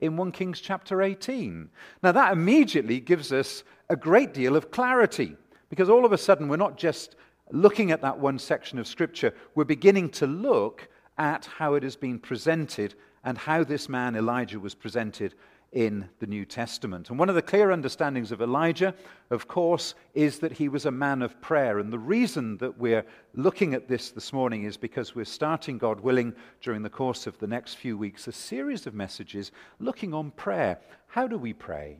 in 0.00 0.16
1 0.16 0.32
Kings 0.32 0.60
chapter 0.60 1.02
18. 1.02 1.68
Now, 2.02 2.12
that 2.12 2.32
immediately 2.32 3.00
gives 3.00 3.32
us 3.32 3.64
a 3.88 3.96
great 3.96 4.32
deal 4.32 4.56
of 4.56 4.70
clarity 4.70 5.36
because 5.68 5.90
all 5.90 6.04
of 6.04 6.12
a 6.12 6.18
sudden 6.18 6.48
we're 6.48 6.56
not 6.56 6.76
just 6.76 7.16
looking 7.50 7.90
at 7.90 8.02
that 8.02 8.18
one 8.18 8.38
section 8.38 8.78
of 8.78 8.86
Scripture, 8.86 9.34
we're 9.54 9.64
beginning 9.64 10.10
to 10.10 10.26
look 10.26 10.88
at 11.18 11.46
how 11.46 11.74
it 11.74 11.82
has 11.82 11.96
been 11.96 12.18
presented 12.18 12.94
and 13.24 13.38
how 13.38 13.64
this 13.64 13.88
man 13.88 14.16
Elijah 14.16 14.60
was 14.60 14.74
presented 14.74 15.34
in 15.72 16.08
the 16.20 16.26
New 16.26 16.44
Testament. 16.44 17.10
And 17.10 17.18
one 17.18 17.28
of 17.28 17.34
the 17.34 17.42
clear 17.42 17.70
understandings 17.70 18.32
of 18.32 18.40
Elijah, 18.40 18.94
of 19.30 19.48
course, 19.48 19.94
is 20.14 20.38
that 20.38 20.52
he 20.52 20.68
was 20.68 20.86
a 20.86 20.90
man 20.90 21.22
of 21.22 21.40
prayer. 21.40 21.78
And 21.80 21.92
the 21.92 21.98
reason 21.98 22.56
that 22.58 22.78
we're 22.78 23.04
looking 23.34 23.74
at 23.74 23.88
this 23.88 24.10
this 24.10 24.32
morning 24.32 24.64
is 24.64 24.76
because 24.76 25.14
we're 25.14 25.24
starting, 25.24 25.76
God 25.76 26.00
willing, 26.00 26.34
during 26.60 26.82
the 26.82 26.88
course 26.88 27.26
of 27.26 27.38
the 27.38 27.46
next 27.46 27.74
few 27.74 27.98
weeks, 27.98 28.28
a 28.28 28.32
series 28.32 28.86
of 28.86 28.94
messages 28.94 29.52
looking 29.80 30.14
on 30.14 30.30
prayer. 30.32 30.78
How 31.08 31.26
do 31.26 31.36
we 31.36 31.52
pray? 31.52 31.98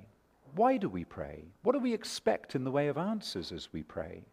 Why 0.54 0.76
do 0.76 0.88
we 0.88 1.04
pray? 1.04 1.44
What 1.62 1.72
do 1.72 1.78
we 1.78 1.92
expect 1.92 2.54
in 2.54 2.64
the 2.64 2.70
way 2.70 2.88
of 2.88 2.96
answers 2.96 3.52
as 3.52 3.72
we 3.72 3.82
pray? 3.82 4.24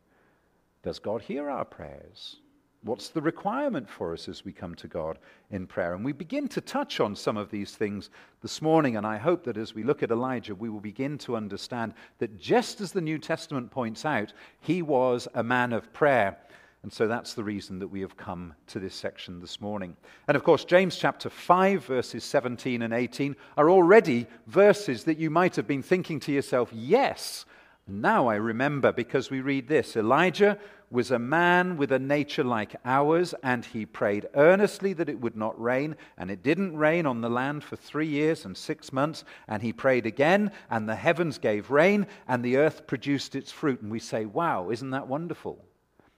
Does 0.83 0.99
God 0.99 1.21
hear 1.21 1.49
our 1.49 1.63
prayers? 1.63 2.37
What's 2.83 3.07
the 3.07 3.21
requirement 3.21 3.89
for 3.89 4.11
us 4.11 4.27
as 4.27 4.43
we 4.43 4.51
come 4.51 4.75
to 4.75 4.89
God 4.89 5.17
in 5.49 5.65
prayer? 5.65 5.93
And 5.93 6.03
we 6.03 6.11
begin 6.11 6.49
to 6.49 6.59
touch 6.59 6.99
on 6.99 7.15
some 7.15 7.37
of 7.37 7.49
these 7.49 7.73
things 7.73 8.09
this 8.41 8.61
morning, 8.61 8.97
and 8.97 9.07
I 9.07 9.15
hope 9.15 9.45
that 9.45 9.55
as 9.55 9.73
we 9.73 9.83
look 9.83 10.03
at 10.03 10.11
Elijah, 10.11 10.53
we 10.53 10.69
will 10.69 10.81
begin 10.81 11.17
to 11.19 11.37
understand 11.37 11.93
that 12.19 12.37
just 12.37 12.81
as 12.81 12.91
the 12.91 12.99
New 12.99 13.17
Testament 13.17 13.71
points 13.71 14.03
out, 14.03 14.33
he 14.59 14.81
was 14.81 15.29
a 15.33 15.43
man 15.43 15.71
of 15.71 15.93
prayer. 15.93 16.37
And 16.83 16.91
so 16.91 17.07
that's 17.07 17.33
the 17.33 17.45
reason 17.45 17.79
that 17.79 17.87
we 17.87 18.01
have 18.01 18.17
come 18.17 18.53
to 18.67 18.79
this 18.81 18.93
section 18.93 19.39
this 19.39 19.61
morning. 19.61 19.95
And 20.27 20.35
of 20.35 20.43
course, 20.43 20.65
James 20.65 20.97
chapter 20.97 21.29
5, 21.29 21.85
verses 21.85 22.25
17 22.25 22.81
and 22.81 22.93
18 22.93 23.37
are 23.55 23.69
already 23.69 24.27
verses 24.47 25.05
that 25.05 25.17
you 25.17 25.29
might 25.29 25.55
have 25.55 25.65
been 25.65 25.81
thinking 25.81 26.19
to 26.19 26.33
yourself, 26.33 26.69
yes, 26.73 27.45
now 27.87 28.27
I 28.27 28.35
remember 28.35 28.91
because 28.91 29.29
we 29.29 29.41
read 29.41 29.67
this 29.67 29.95
Elijah 29.97 30.57
was 30.93 31.09
a 31.09 31.19
man 31.19 31.75
with 31.75 31.91
a 31.91 31.97
nature 31.97 32.43
like 32.43 32.75
ours, 32.85 33.33
and 33.41 33.65
he 33.65 33.83
prayed 33.83 34.27
earnestly 34.35 34.93
that 34.93 35.09
it 35.09 35.19
would 35.19 35.35
not 35.35 35.59
rain, 35.59 35.95
and 36.17 36.29
it 36.29 36.43
didn't 36.43 36.77
rain 36.77 37.07
on 37.07 37.19
the 37.19 37.29
land 37.29 37.63
for 37.63 37.75
three 37.75 38.07
years 38.07 38.45
and 38.45 38.55
six 38.55 38.93
months. 38.93 39.23
And 39.47 39.63
he 39.63 39.73
prayed 39.73 40.05
again, 40.05 40.51
and 40.69 40.87
the 40.87 40.95
heavens 40.95 41.39
gave 41.39 41.71
rain, 41.71 42.05
and 42.27 42.45
the 42.45 42.57
earth 42.57 42.85
produced 42.85 43.35
its 43.35 43.51
fruit. 43.51 43.81
And 43.81 43.91
we 43.91 43.99
say, 43.99 44.25
Wow, 44.25 44.69
isn't 44.69 44.91
that 44.91 45.07
wonderful? 45.07 45.65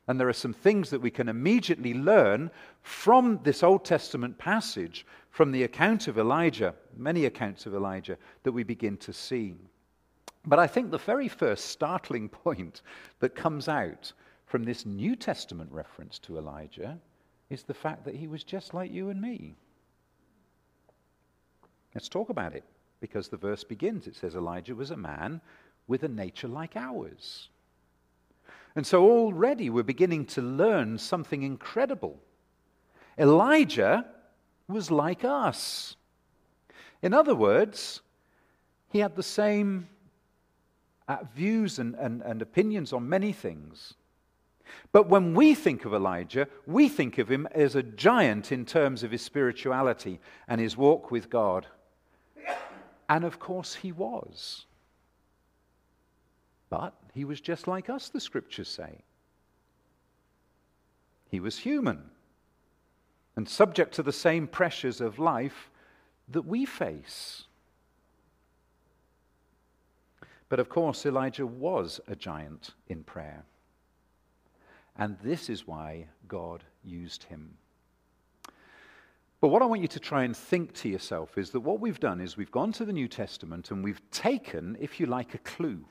And 0.07 0.19
there 0.19 0.29
are 0.29 0.33
some 0.33 0.53
things 0.53 0.89
that 0.91 1.01
we 1.01 1.09
can 1.09 1.29
immediately 1.29 1.93
learn 1.93 2.51
from 2.83 3.39
this 3.43 3.63
Old 3.63 3.85
Testament 3.85 4.37
passage, 4.37 5.05
from 5.31 5.51
the 5.51 5.63
account 5.63 6.07
of 6.07 6.19
Elijah, 6.19 6.75
many 6.95 7.25
accounts 7.25 7.65
of 7.65 7.73
Elijah, 7.73 8.17
that 8.43 8.51
we 8.51 8.63
begin 8.63 8.97
to 8.97 9.13
see. 9.13 9.55
But 10.47 10.59
I 10.59 10.67
think 10.67 10.91
the 10.91 10.97
very 10.97 11.27
first 11.27 11.65
startling 11.65 12.29
point 12.43 12.81
that 13.19 13.35
comes 13.35 13.67
out 13.67 14.13
from 14.45 14.63
this 14.63 14.85
New 14.85 15.15
Testament 15.15 15.71
reference 15.71 16.19
to 16.19 16.37
Elijah 16.37 16.99
is 17.49 17.63
the 17.63 17.73
fact 17.73 18.05
that 18.05 18.15
he 18.15 18.27
was 18.27 18.43
just 18.43 18.73
like 18.73 18.91
you 18.91 19.09
and 19.09 19.21
me. 19.21 19.55
Let's 21.93 22.09
talk 22.09 22.29
about 22.29 22.53
it 22.53 22.63
because 22.99 23.27
the 23.27 23.37
verse 23.37 23.63
begins. 23.63 24.07
It 24.07 24.15
says, 24.15 24.35
Elijah 24.35 24.75
was 24.75 24.91
a 24.91 24.97
man 24.97 25.41
with 25.87 26.03
a 26.03 26.07
nature 26.07 26.47
like 26.47 26.75
ours. 26.75 27.49
And 28.75 28.85
so 28.85 29.09
already 29.09 29.69
we're 29.69 29.83
beginning 29.83 30.25
to 30.27 30.41
learn 30.41 30.97
something 30.97 31.43
incredible. 31.43 32.19
Elijah 33.17 34.05
was 34.67 34.91
like 34.91 35.23
us. 35.23 35.95
In 37.01 37.13
other 37.13 37.35
words, 37.35 38.01
he 38.89 38.99
had 38.99 39.15
the 39.15 39.23
same 39.23 39.87
uh, 41.07 41.17
views 41.35 41.79
and, 41.79 41.95
and, 41.95 42.21
and 42.21 42.41
opinions 42.41 42.93
on 42.93 43.07
many 43.07 43.31
things. 43.31 43.93
But 44.91 45.09
when 45.09 45.33
we 45.33 45.53
think 45.53 45.85
of 45.85 45.93
Elijah, 45.93 46.47
we 46.65 46.89
think 46.89 47.17
of 47.17 47.29
him 47.29 47.47
as 47.51 47.75
a 47.75 47.83
giant 47.83 48.51
in 48.51 48.65
terms 48.65 49.03
of 49.03 49.11
his 49.11 49.21
spirituality 49.21 50.19
and 50.47 50.59
his 50.59 50.75
walk 50.75 51.11
with 51.11 51.29
God. 51.29 51.67
And 53.07 53.23
of 53.23 53.39
course, 53.39 53.75
he 53.75 53.91
was. 53.91 54.65
But 56.69 56.93
he 57.13 57.25
was 57.25 57.39
just 57.41 57.67
like 57.67 57.89
us, 57.89 58.09
the 58.09 58.19
scriptures 58.19 58.67
say. 58.67 59.03
He 61.29 61.39
was 61.39 61.57
human 61.57 62.09
and 63.35 63.47
subject 63.47 63.93
to 63.95 64.03
the 64.03 64.13
same 64.13 64.47
pressures 64.47 65.01
of 65.01 65.19
life 65.19 65.69
that 66.29 66.45
we 66.45 66.65
face. 66.65 67.43
But 70.49 70.59
of 70.59 70.69
course, 70.69 71.05
Elijah 71.05 71.47
was 71.47 71.99
a 72.07 72.15
giant 72.15 72.71
in 72.87 73.03
prayer. 73.03 73.45
And 74.97 75.17
this 75.23 75.49
is 75.49 75.67
why 75.67 76.07
God 76.27 76.63
used 76.83 77.23
him. 77.23 77.57
But 79.41 79.49
what 79.49 79.61
I 79.61 79.65
want 79.65 79.81
you 79.81 79.87
to 79.89 79.99
try 79.99 80.23
and 80.23 80.35
think 80.35 80.73
to 80.75 80.89
yourself 80.89 81.37
is 81.37 81.51
that 81.51 81.59
what 81.59 81.79
we've 81.79 81.99
done 81.99 82.21
is 82.21 82.37
we've 82.37 82.51
gone 82.51 82.71
to 82.73 82.85
the 82.85 82.93
New 82.93 83.07
Testament 83.07 83.69
and 83.69 83.83
we've 83.83 84.01
taken, 84.11 84.77
if 84.79 84.99
you 84.99 85.05
like, 85.05 85.33
a 85.35 85.39
clue, 85.39 85.85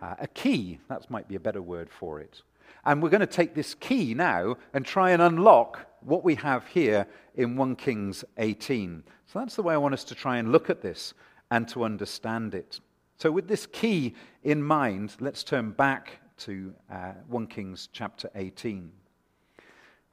uh, 0.00 0.14
a 0.18 0.26
key, 0.26 0.78
that 0.88 1.10
might 1.10 1.28
be 1.28 1.34
a 1.34 1.40
better 1.40 1.62
word 1.62 1.90
for 1.90 2.20
it. 2.20 2.42
And 2.84 3.02
we're 3.02 3.10
going 3.10 3.20
to 3.20 3.26
take 3.26 3.54
this 3.54 3.74
key 3.74 4.14
now 4.14 4.56
and 4.72 4.84
try 4.84 5.10
and 5.10 5.20
unlock 5.20 5.86
what 6.00 6.24
we 6.24 6.36
have 6.36 6.66
here 6.66 7.06
in 7.34 7.56
1 7.56 7.76
Kings 7.76 8.24
18. 8.38 9.02
So 9.26 9.38
that's 9.38 9.56
the 9.56 9.62
way 9.62 9.74
I 9.74 9.78
want 9.78 9.94
us 9.94 10.04
to 10.04 10.14
try 10.14 10.38
and 10.38 10.50
look 10.50 10.70
at 10.70 10.80
this 10.80 11.12
and 11.50 11.68
to 11.68 11.84
understand 11.84 12.54
it. 12.54 12.80
So, 13.20 13.32
with 13.32 13.48
this 13.48 13.66
key 13.66 14.14
in 14.44 14.62
mind, 14.62 15.16
let's 15.18 15.42
turn 15.42 15.72
back 15.72 16.20
to 16.38 16.72
uh, 16.88 17.14
1 17.26 17.48
Kings 17.48 17.88
chapter 17.92 18.30
18. 18.36 18.92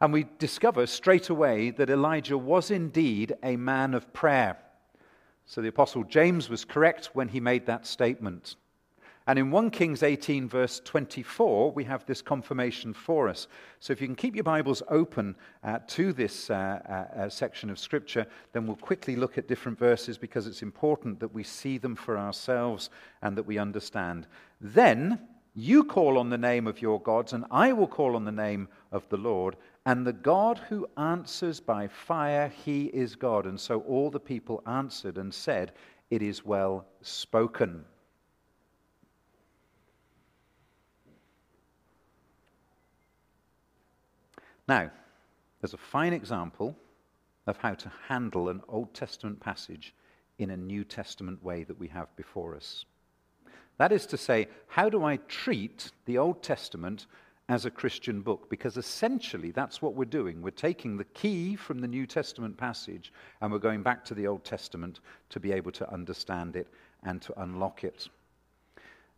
And 0.01 0.11
we 0.11 0.25
discover 0.39 0.87
straight 0.87 1.29
away 1.29 1.69
that 1.69 1.91
Elijah 1.91 2.37
was 2.37 2.71
indeed 2.71 3.35
a 3.43 3.57
man 3.57 3.93
of 3.93 4.11
prayer. 4.11 4.57
So 5.45 5.61
the 5.61 5.67
Apostle 5.67 6.03
James 6.03 6.49
was 6.49 6.65
correct 6.65 7.11
when 7.13 7.27
he 7.27 7.39
made 7.39 7.67
that 7.67 7.85
statement. 7.85 8.55
And 9.27 9.39
in 9.39 9.49
1 9.49 9.71
Kings 9.71 10.03
18, 10.03 10.47
verse 10.47 10.81
24, 10.85 11.71
we 11.71 11.83
have 11.85 12.05
this 12.05 12.21
confirmation 12.21 12.93
for 12.93 13.27
us. 13.27 13.47
So 13.79 13.91
if 13.91 13.99
you 13.99 14.07
can 14.07 14.15
keep 14.15 14.35
your 14.35 14.43
Bibles 14.43 14.83
open 14.87 15.35
uh, 15.63 15.79
to 15.87 16.13
this 16.13 16.51
uh, 16.51 16.53
uh, 16.87 17.21
uh, 17.21 17.29
section 17.29 17.71
of 17.71 17.79
Scripture, 17.79 18.27
then 18.53 18.67
we'll 18.67 18.75
quickly 18.75 19.15
look 19.15 19.39
at 19.39 19.47
different 19.47 19.79
verses 19.79 20.19
because 20.19 20.45
it's 20.45 20.61
important 20.61 21.19
that 21.19 21.33
we 21.33 21.41
see 21.41 21.79
them 21.79 21.95
for 21.95 22.19
ourselves 22.19 22.91
and 23.23 23.35
that 23.35 23.47
we 23.47 23.57
understand. 23.57 24.27
Then 24.61 25.19
you 25.55 25.83
call 25.83 26.19
on 26.19 26.29
the 26.29 26.37
name 26.37 26.67
of 26.67 26.79
your 26.79 27.01
gods, 27.01 27.33
and 27.33 27.45
I 27.49 27.73
will 27.73 27.87
call 27.87 28.15
on 28.15 28.25
the 28.25 28.31
name 28.31 28.67
of 28.91 29.09
the 29.09 29.17
Lord. 29.17 29.55
And 29.87 30.05
the 30.05 30.13
God 30.13 30.59
who 30.69 30.87
answers 30.97 31.59
by 31.59 31.87
fire, 31.87 32.49
he 32.63 32.85
is 32.87 33.15
God. 33.15 33.47
And 33.47 33.59
so 33.59 33.79
all 33.81 34.11
the 34.11 34.19
people 34.19 34.61
answered 34.67 35.17
and 35.17 35.33
said, 35.33 35.71
It 36.11 36.21
is 36.21 36.45
well 36.45 36.85
spoken. 37.01 37.85
Now, 44.67 44.91
there's 45.61 45.73
a 45.73 45.77
fine 45.77 46.13
example 46.13 46.75
of 47.47 47.57
how 47.57 47.73
to 47.75 47.91
handle 48.07 48.49
an 48.49 48.61
Old 48.67 48.93
Testament 48.93 49.39
passage 49.39 49.93
in 50.37 50.49
a 50.49 50.57
New 50.57 50.83
Testament 50.83 51.43
way 51.43 51.63
that 51.63 51.79
we 51.79 51.87
have 51.89 52.13
before 52.15 52.55
us. 52.55 52.85
That 53.77 53.91
is 53.91 54.05
to 54.07 54.17
say, 54.17 54.47
how 54.67 54.89
do 54.89 55.03
I 55.03 55.17
treat 55.27 55.91
the 56.05 56.17
Old 56.17 56.41
Testament 56.41 57.07
as 57.49 57.65
a 57.65 57.71
Christian 57.71 58.21
book? 58.21 58.49
Because 58.49 58.77
essentially 58.77 59.51
that's 59.51 59.81
what 59.81 59.95
we're 59.95 60.05
doing. 60.05 60.41
We're 60.41 60.51
taking 60.51 60.97
the 60.97 61.03
key 61.05 61.55
from 61.55 61.79
the 61.79 61.87
New 61.87 62.07
Testament 62.07 62.57
passage 62.57 63.13
and 63.41 63.51
we're 63.51 63.59
going 63.59 63.83
back 63.83 64.03
to 64.05 64.13
the 64.13 64.27
Old 64.27 64.43
Testament 64.43 65.01
to 65.29 65.39
be 65.39 65.51
able 65.51 65.71
to 65.73 65.91
understand 65.91 66.55
it 66.55 66.67
and 67.03 67.21
to 67.21 67.41
unlock 67.41 67.83
it. 67.83 68.07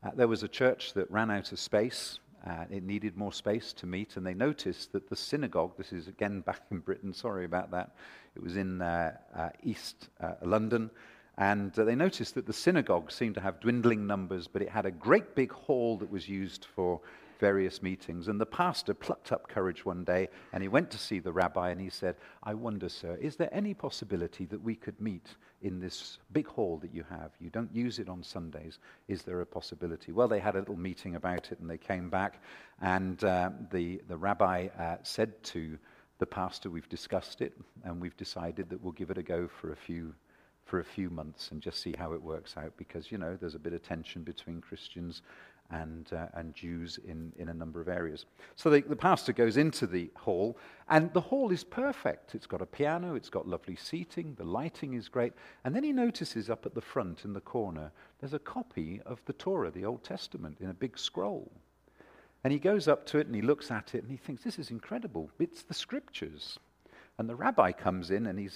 Uh, 0.03 0.11
there 0.15 0.27
was 0.27 0.43
a 0.43 0.47
church 0.47 0.93
that 0.93 1.09
ran 1.09 1.31
out 1.31 1.51
of 1.51 1.59
space. 1.59 2.19
Uh, 2.45 2.65
it 2.69 2.83
needed 2.83 3.17
more 3.17 3.33
space 3.33 3.73
to 3.73 3.85
meet, 3.85 4.15
and 4.15 4.25
they 4.25 4.33
noticed 4.33 4.91
that 4.93 5.09
the 5.09 5.15
synagogue, 5.15 5.73
this 5.77 5.91
is 5.91 6.07
again 6.07 6.41
back 6.41 6.61
in 6.71 6.79
Britain, 6.79 7.13
sorry 7.13 7.45
about 7.45 7.71
that, 7.71 7.95
it 8.35 8.43
was 8.43 8.57
in 8.57 8.81
uh, 8.81 9.11
uh 9.35 9.49
East 9.63 10.09
uh, 10.21 10.33
London, 10.43 10.89
and 11.37 11.77
uh, 11.77 11.83
they 11.83 11.95
noticed 11.95 12.35
that 12.35 12.45
the 12.45 12.53
synagogue 12.53 13.11
seemed 13.11 13.35
to 13.35 13.41
have 13.41 13.59
dwindling 13.59 14.07
numbers, 14.07 14.47
but 14.47 14.61
it 14.61 14.69
had 14.69 14.85
a 14.85 14.91
great 14.91 15.35
big 15.35 15.51
hall 15.51 15.97
that 15.97 16.09
was 16.09 16.29
used 16.29 16.65
for 16.75 17.01
various 17.37 17.81
meetings. 17.81 18.27
And 18.27 18.39
the 18.39 18.45
pastor 18.45 18.93
plucked 18.93 19.31
up 19.31 19.47
courage 19.47 19.85
one 19.85 20.03
day 20.03 20.29
and 20.53 20.61
he 20.61 20.69
went 20.69 20.91
to 20.91 20.97
see 20.97 21.19
the 21.19 21.31
rabbi 21.31 21.69
and 21.69 21.79
he 21.79 21.89
said, 21.89 22.15
I 22.43 22.53
wonder, 22.53 22.89
sir, 22.89 23.17
is 23.21 23.35
there 23.35 23.53
any 23.53 23.73
possibility 23.73 24.45
that 24.45 24.61
we 24.61 24.75
could 24.75 24.99
meet 24.99 25.35
in 25.61 25.79
this 25.79 26.19
big 26.31 26.47
hall 26.47 26.77
that 26.77 26.93
you 26.93 27.03
have? 27.09 27.31
You 27.39 27.49
don't 27.49 27.73
use 27.73 27.99
it 27.99 28.09
on 28.09 28.23
Sundays. 28.23 28.79
Is 29.07 29.23
there 29.23 29.41
a 29.41 29.45
possibility? 29.45 30.11
Well, 30.11 30.27
they 30.27 30.39
had 30.39 30.55
a 30.55 30.59
little 30.59 30.77
meeting 30.77 31.15
about 31.15 31.51
it 31.51 31.59
and 31.59 31.69
they 31.69 31.77
came 31.77 32.09
back 32.09 32.41
and 32.81 33.23
uh, 33.23 33.51
the, 33.71 34.01
the 34.07 34.17
rabbi 34.17 34.67
uh, 34.79 34.97
said 35.03 35.41
to 35.43 35.77
the 36.19 36.25
pastor, 36.25 36.69
We've 36.69 36.89
discussed 36.89 37.41
it 37.41 37.53
and 37.83 38.01
we've 38.01 38.17
decided 38.17 38.69
that 38.69 38.81
we'll 38.81 38.93
give 38.93 39.11
it 39.11 39.17
a 39.17 39.23
go 39.23 39.47
for 39.47 39.71
a 39.71 39.75
few 39.75 40.13
for 40.67 40.79
a 40.81 40.83
few 40.83 41.09
months 41.09 41.51
and 41.51 41.61
just 41.61 41.81
see 41.81 41.95
how 41.97 42.11
it 42.11 42.21
works 42.21 42.55
out 42.57 42.73
because 42.75 43.09
you 43.09 43.17
know 43.17 43.37
there's 43.39 43.55
a 43.55 43.59
bit 43.59 43.71
of 43.71 43.81
tension 43.81 44.21
between 44.23 44.59
Christians 44.59 45.21
and, 45.69 46.11
uh, 46.13 46.27
and 46.33 46.53
Jews 46.53 46.99
in, 47.05 47.33
in 47.37 47.49
a 47.49 47.53
number 47.53 47.81
of 47.81 47.87
areas. 47.87 48.25
So 48.55 48.69
the, 48.69 48.81
the 48.81 48.95
pastor 48.95 49.33
goes 49.33 49.57
into 49.57 49.85
the 49.85 50.09
hall, 50.15 50.57
and 50.89 51.11
the 51.13 51.21
hall 51.21 51.51
is 51.51 51.63
perfect. 51.63 52.35
It's 52.35 52.47
got 52.47 52.61
a 52.61 52.65
piano, 52.65 53.15
it's 53.15 53.29
got 53.29 53.47
lovely 53.47 53.75
seating, 53.75 54.35
the 54.35 54.45
lighting 54.45 54.93
is 54.93 55.09
great. 55.09 55.33
And 55.63 55.75
then 55.75 55.83
he 55.83 55.91
notices 55.91 56.49
up 56.49 56.65
at 56.65 56.73
the 56.73 56.81
front 56.81 57.25
in 57.25 57.33
the 57.33 57.41
corner, 57.41 57.91
there's 58.19 58.33
a 58.33 58.39
copy 58.39 59.01
of 59.05 59.19
the 59.25 59.33
Torah, 59.33 59.71
the 59.71 59.85
Old 59.85 60.03
Testament, 60.03 60.57
in 60.61 60.69
a 60.69 60.73
big 60.73 60.97
scroll. 60.97 61.51
And 62.43 62.53
he 62.53 62.59
goes 62.59 62.87
up 62.87 63.05
to 63.07 63.17
it 63.17 63.27
and 63.27 63.35
he 63.35 63.41
looks 63.41 63.71
at 63.71 63.93
it 63.93 64.03
and 64.03 64.11
he 64.11 64.17
thinks, 64.17 64.43
This 64.43 64.59
is 64.59 64.71
incredible. 64.71 65.29
It's 65.39 65.63
the 65.63 65.73
scriptures. 65.73 66.57
And 67.17 67.27
the 67.27 67.35
rabbi 67.35 67.71
comes 67.71 68.11
in 68.11 68.27
and 68.27 68.39
he 68.39 68.49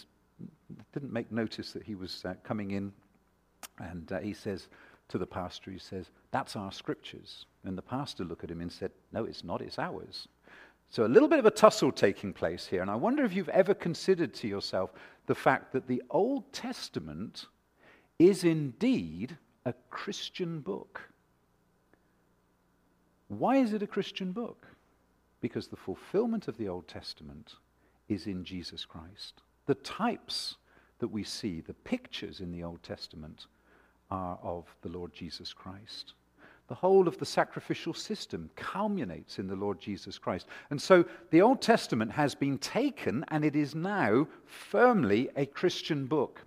didn't 0.93 1.11
make 1.11 1.31
notice 1.31 1.71
that 1.73 1.83
he 1.83 1.95
was 1.95 2.23
uh, 2.23 2.35
coming 2.43 2.71
in. 2.71 2.93
And 3.79 4.11
uh, 4.11 4.19
he 4.19 4.33
says, 4.33 4.69
to 5.11 5.17
the 5.17 5.27
pastor, 5.27 5.71
he 5.71 5.77
says, 5.77 6.09
That's 6.31 6.55
our 6.55 6.71
scriptures. 6.71 7.45
And 7.63 7.77
the 7.77 7.81
pastor 7.81 8.23
looked 8.23 8.43
at 8.43 8.51
him 8.51 8.61
and 8.61 8.71
said, 8.71 8.91
No, 9.11 9.25
it's 9.25 9.43
not, 9.43 9.61
it's 9.61 9.79
ours. 9.79 10.27
So 10.89 11.05
a 11.05 11.07
little 11.07 11.29
bit 11.29 11.39
of 11.39 11.45
a 11.45 11.51
tussle 11.51 11.91
taking 11.91 12.33
place 12.33 12.67
here. 12.67 12.81
And 12.81 12.91
I 12.91 12.95
wonder 12.95 13.23
if 13.23 13.33
you've 13.33 13.49
ever 13.49 13.73
considered 13.73 14.33
to 14.35 14.47
yourself 14.47 14.91
the 15.27 15.35
fact 15.35 15.71
that 15.71 15.87
the 15.87 16.01
Old 16.09 16.51
Testament 16.51 17.45
is 18.19 18.43
indeed 18.43 19.37
a 19.65 19.73
Christian 19.89 20.59
book. 20.59 21.01
Why 23.29 23.57
is 23.57 23.71
it 23.71 23.83
a 23.83 23.87
Christian 23.87 24.33
book? 24.33 24.67
Because 25.39 25.67
the 25.67 25.77
fulfillment 25.77 26.47
of 26.47 26.57
the 26.57 26.67
Old 26.67 26.87
Testament 26.87 27.55
is 28.09 28.27
in 28.27 28.43
Jesus 28.43 28.83
Christ. 28.83 29.41
The 29.67 29.75
types 29.75 30.57
that 30.99 31.07
we 31.07 31.23
see, 31.23 31.61
the 31.61 31.73
pictures 31.73 32.41
in 32.41 32.51
the 32.51 32.63
Old 32.63 32.83
Testament, 32.83 33.47
are 34.11 34.37
of 34.43 34.65
the 34.81 34.89
Lord 34.89 35.13
Jesus 35.13 35.53
Christ. 35.53 36.13
The 36.67 36.75
whole 36.75 37.07
of 37.07 37.17
the 37.17 37.25
sacrificial 37.25 37.93
system 37.93 38.49
culminates 38.55 39.39
in 39.39 39.47
the 39.47 39.55
Lord 39.55 39.79
Jesus 39.79 40.17
Christ. 40.17 40.47
And 40.69 40.81
so 40.81 41.03
the 41.31 41.41
Old 41.41 41.61
Testament 41.61 42.11
has 42.11 42.35
been 42.35 42.57
taken 42.57 43.25
and 43.29 43.43
it 43.43 43.55
is 43.55 43.75
now 43.75 44.27
firmly 44.45 45.29
a 45.35 45.45
Christian 45.45 46.05
book. 46.05 46.45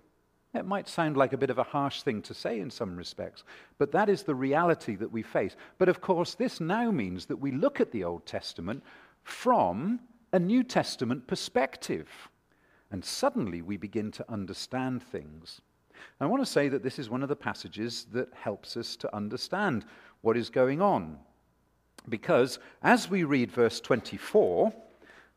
It 0.55 0.65
might 0.65 0.87
sound 0.87 1.17
like 1.17 1.33
a 1.33 1.37
bit 1.37 1.49
of 1.49 1.57
a 1.57 1.63
harsh 1.63 2.01
thing 2.01 2.21
to 2.23 2.33
say 2.33 2.59
in 2.59 2.71
some 2.71 2.95
respects, 2.95 3.43
but 3.77 3.91
that 3.91 4.09
is 4.09 4.23
the 4.23 4.33
reality 4.33 4.95
that 4.95 5.11
we 5.11 5.21
face. 5.21 5.55
But 5.77 5.89
of 5.89 6.01
course, 6.01 6.33
this 6.33 6.61
now 6.61 6.91
means 6.91 7.25
that 7.25 7.37
we 7.37 7.51
look 7.51 7.81
at 7.81 7.91
the 7.91 8.05
Old 8.05 8.25
Testament 8.25 8.81
from 9.23 9.99
a 10.31 10.39
New 10.39 10.63
Testament 10.63 11.27
perspective. 11.27 12.07
And 12.89 13.03
suddenly 13.03 13.61
we 13.61 13.77
begin 13.77 14.11
to 14.11 14.31
understand 14.31 15.03
things. 15.03 15.61
I 16.19 16.25
want 16.25 16.43
to 16.43 16.51
say 16.51 16.69
that 16.69 16.83
this 16.83 16.99
is 16.99 17.09
one 17.09 17.23
of 17.23 17.29
the 17.29 17.35
passages 17.35 18.07
that 18.13 18.29
helps 18.33 18.77
us 18.77 18.95
to 18.97 19.15
understand 19.15 19.85
what 20.21 20.37
is 20.37 20.49
going 20.49 20.81
on. 20.81 21.17
Because 22.09 22.59
as 22.83 23.09
we 23.09 23.23
read 23.23 23.51
verse 23.51 23.79
24, 23.79 24.73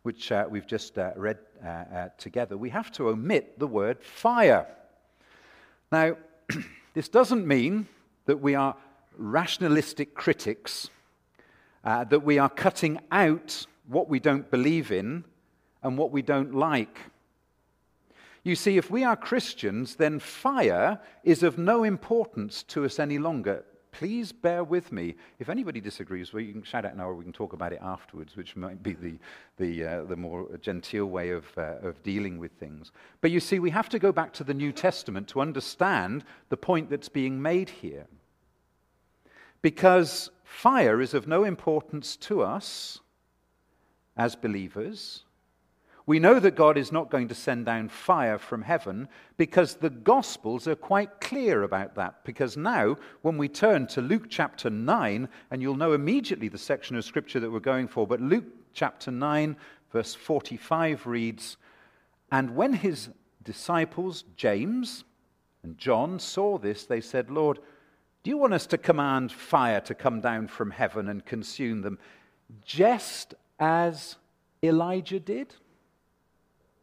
which 0.03 0.33
uh, 0.33 0.47
we've 0.49 0.67
just 0.67 0.99
uh, 0.99 1.13
read 1.17 1.39
uh, 1.65 1.69
uh 1.69 2.09
together, 2.19 2.57
we 2.57 2.71
have 2.71 2.91
to 2.93 3.09
omit 3.09 3.59
the 3.59 3.67
word 3.67 4.03
fire. 4.03 4.67
Now, 5.91 6.17
this 6.95 7.09
doesn't 7.09 7.47
mean 7.47 7.89
that 8.27 8.41
we 8.41 8.55
are 8.55 8.77
rationalistic 9.17 10.15
critics, 10.15 10.91
uh, 11.85 12.05
that 12.05 12.21
we 12.21 12.39
are 12.39 12.49
cutting 12.49 13.01
out 13.11 13.67
what 13.87 14.09
we 14.09 14.21
don't 14.21 14.51
believe 14.51 14.93
in 14.93 15.25
and 15.83 15.97
what 15.97 16.13
we 16.13 16.23
don't 16.23 16.55
like. 16.55 16.99
You 18.49 18.57
see, 18.57 18.79
if 18.79 18.91
we 18.91 19.05
are 19.05 19.15
Christians, 19.15 19.97
then 19.97 20.19
fire 20.19 20.99
is 21.23 21.43
of 21.43 21.59
no 21.59 21.85
importance 21.85 22.63
to 22.69 22.87
us 22.87 22.99
any 22.99 23.19
longer. 23.19 23.63
Please 23.93 24.33
bear 24.33 24.65
with 24.65 24.91
me. 24.91 25.17
If 25.39 25.51
anybody 25.51 25.83
disagrees, 25.83 26.33
well, 26.33 26.43
you 26.43 26.55
can 26.55 26.63
shout 26.63 26.87
out 26.87 26.97
now 26.97 27.11
or 27.11 27.15
we 27.15 27.25
can 27.25 27.33
talk 27.35 27.53
about 27.53 27.75
it 27.75 27.81
afterwards, 27.83 28.39
which 28.39 28.57
might 28.57 28.83
be 28.83 28.95
the, 28.95 29.19
the, 29.59 29.85
uh, 29.85 30.05
the 30.05 30.17
more 30.17 30.49
genteel 30.63 31.05
way 31.05 31.29
of, 31.29 31.45
uh, 31.59 31.75
of 31.83 32.03
dealing 32.03 32.39
with 32.39 32.53
things. 32.53 32.91
But 33.21 33.33
you 33.33 33.41
see, 33.41 33.59
we 33.59 33.69
have 33.69 33.91
to 33.91 33.99
go 33.99 34.13
back 34.13 34.33
to 34.35 34.45
the 34.45 34.55
New 34.55 34.73
Testament 34.73 35.29
to 35.29 35.43
understand 35.43 36.25
the 36.49 36.57
point 36.57 36.89
that's 36.89 37.11
being 37.11 37.43
made 37.43 37.69
here. 37.69 38.07
Because 39.61 40.31
fire 40.43 41.03
is 41.03 41.13
of 41.13 41.29
no 41.29 41.45
importance 41.45 42.17
to 42.17 42.41
us 42.41 43.01
as 44.17 44.35
believers 44.37 45.25
we 46.09 46.19
know 46.19 46.41
that 46.41 46.57
God 46.57 46.79
is 46.79 46.91
not 46.91 47.11
going 47.11 47.29
to 47.29 47.35
send 47.35 47.67
down 47.67 47.91
fire 47.91 48.39
from 48.39 48.63
heaven 48.63 49.09
because 49.37 49.75
the 49.75 49.91
Gospels 49.91 50.67
are 50.67 50.75
quite 50.75 51.21
clear 51.21 51.65
about 51.65 51.97
that. 51.97 52.25
Because 52.25 52.57
now, 52.57 52.97
when 53.21 53.37
we 53.37 53.47
turn 53.47 53.87
to 53.89 54.01
Luke 54.01 54.25
chapter 54.31 54.71
9, 54.71 55.29
and 55.51 55.61
you'll 55.61 55.77
know 55.77 55.93
immediately 55.93 56.49
the 56.49 56.57
section 56.57 56.97
of 56.97 57.05
Scripture 57.05 57.41
that 57.41 57.51
we're 57.51 57.61
going 57.61 57.89
for, 57.89 58.07
but 58.07 58.23
Luke 58.23 58.47
chapter 58.73 59.11
9, 59.11 59.55
verse 59.93 60.15
45 60.15 61.07
reads 61.07 61.59
And 62.33 62.57
when 62.57 62.73
his 62.73 63.11
disciples, 63.45 64.25
James 64.35 65.05
and 65.63 65.77
John, 65.77 66.19
saw 66.19 66.57
this, 66.57 66.87
they 66.87 67.03
said, 67.03 67.31
Lord, 67.31 67.59
do 68.23 68.31
you 68.31 68.39
want 68.39 68.55
us 68.55 68.67
to 68.69 68.79
command 68.79 69.31
fire 69.31 69.83
to 69.83 69.95
come 69.95 70.23
down 70.23 70.49
from 70.49 70.71
heaven 70.71 71.11
and 71.11 71.27
consume 71.27 71.83
them, 71.83 71.99
just 72.65 73.35
as 73.61 74.17
Elijah 74.63 75.21
did? 75.21 75.53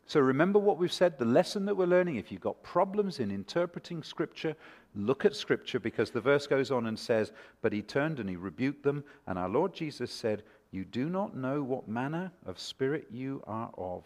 So 0.08 0.20
remember 0.20 0.60
what 0.60 0.78
we've 0.78 0.94
said, 0.94 1.18
the 1.18 1.26
lesson 1.26 1.65
that 1.65 1.76
we're 1.76 1.86
learning. 1.88 2.18
If 2.18 2.32
you've 2.32 2.41
got 2.41 2.62
problems 2.62 3.20
in 3.20 3.32
interpreting 3.32 4.04
Scripture, 4.04 4.56
look 4.94 5.26
at 5.26 5.36
Scripture 5.36 5.80
because 5.80 6.12
the 6.12 6.22
verse 6.22 6.46
goes 6.46 6.70
on 6.70 6.86
and 6.86 6.98
says, 6.98 7.32
But 7.62 7.74
he 7.74 7.82
turned 7.82 8.20
and 8.20 8.30
he 8.30 8.36
rebuked 8.36 8.84
them. 8.84 9.04
And 9.26 9.39
our 9.39 9.50
Lord 9.50 9.74
Jesus 9.74 10.12
said, 10.12 10.44
You 10.72 10.86
do 10.86 11.10
not 11.10 11.36
know 11.36 11.63
what 11.63 11.88
manner 11.88 12.32
of 12.46 12.60
spirit 12.60 13.08
you 13.12 13.44
are 13.48 13.72
of. 13.78 14.04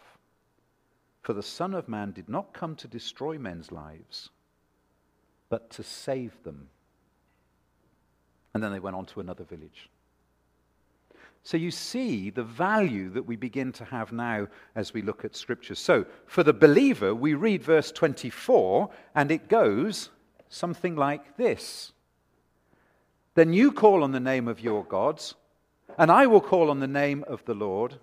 For 1.22 1.34
the 1.34 1.44
Son 1.44 1.74
of 1.74 1.90
Man 1.90 2.12
did 2.12 2.30
not 2.30 2.54
come 2.54 2.76
to 2.78 2.88
destroy 2.88 3.38
men's 3.38 3.72
lives, 3.72 4.30
but 5.50 5.70
to 5.72 5.84
save 5.84 6.42
them. 6.44 6.70
And 8.54 8.64
then 8.64 8.72
they 8.72 8.80
went 8.80 8.96
on 8.96 9.06
to 9.08 9.20
another 9.20 9.44
village. 9.44 9.90
So 11.44 11.58
you 11.58 11.72
see 11.72 12.30
the 12.30 12.44
value 12.44 13.10
that 13.12 13.26
we 13.26 13.36
begin 13.36 13.72
to 13.74 13.86
have 13.86 14.12
now 14.12 14.48
as 14.76 14.94
we 14.94 15.02
look 15.02 15.24
at 15.26 15.36
Scripture. 15.36 15.76
So 15.76 16.06
for 16.26 16.44
the 16.44 16.54
believer, 16.54 17.16
we 17.16 17.34
read 17.34 17.64
verse 17.64 17.92
24, 17.92 18.90
and 19.16 19.32
it 19.32 19.48
goes 19.48 20.10
something 20.50 20.96
like 20.96 21.38
this 21.38 21.94
Then 23.36 23.54
you 23.54 23.72
call 23.72 24.04
on 24.04 24.12
the 24.12 24.20
name 24.20 24.48
of 24.48 24.60
your 24.60 24.84
gods, 24.84 25.36
and 25.98 26.12
I 26.12 26.28
will 26.28 26.42
call 26.42 26.70
on 26.70 26.80
the 26.80 26.88
name 26.88 27.24
of 27.28 27.44
the 27.46 27.56
Lord, 27.56 27.96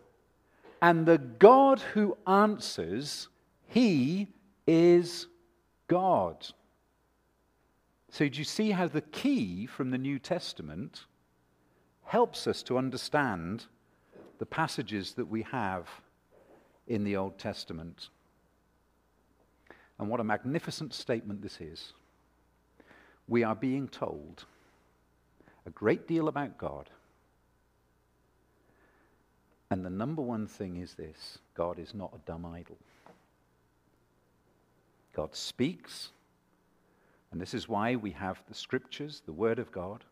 and 0.81 1.07
the 1.07 1.19
God 1.19 1.81
who 1.81 2.17
answers, 2.27 3.29
he 3.69 4.29
is 4.67 5.27
God. 5.89 6.47
So, 8.11 8.29
do 8.29 8.39
you 8.39 8.45
see 8.45 8.71
how 8.71 8.89
the 8.89 9.03
key 9.03 9.67
from 9.67 9.91
the 9.91 9.99
New 9.99 10.19
Testament 10.19 11.05
helps 12.07 12.47
us 12.47 12.63
to 12.63 12.79
understand 12.79 13.67
the 14.39 14.47
passages 14.47 15.13
that 15.15 15.27
we 15.27 15.43
have 15.43 15.89
in 16.87 17.05
the 17.05 17.17
Old 17.17 17.39
Testament. 17.39 18.09
And 19.99 20.09
what 20.09 20.21
a 20.21 20.25
magnificent 20.25 20.95
statement 20.95 21.43
this 21.43 21.61
is. 21.61 21.93
We 23.29 23.43
are 23.43 23.57
being 23.57 23.89
told 23.89 24.45
a 25.67 25.71
great 25.71 26.07
deal 26.07 26.29
about 26.29 26.59
God. 26.59 26.91
And 29.71 29.85
the 29.85 29.91
number 29.91 30.23
one 30.23 30.47
thing 30.47 30.77
is 30.77 30.95
this 30.95 31.39
God 31.55 31.79
is 31.79 31.93
not 31.93 32.15
a 32.15 32.25
dumb 32.27 32.47
idol. 32.47 32.77
God 35.13 35.35
speaks, 35.35 36.11
And 37.33 37.41
this 37.41 37.55
is 37.55 37.69
why 37.69 37.97
we 37.97 38.13
have 38.13 38.41
the 38.49 38.55
scriptures, 38.55 39.23
the 39.27 39.33
Word 39.33 39.59
of 39.59 39.73
God. 39.73 40.05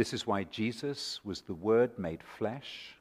This 0.00 0.14
is 0.14 0.26
why 0.26 0.44
Jesus 0.44 1.20
was 1.24 1.42
the 1.42 1.52
Word 1.52 1.98
made 1.98 2.22
flesh. 2.22 2.96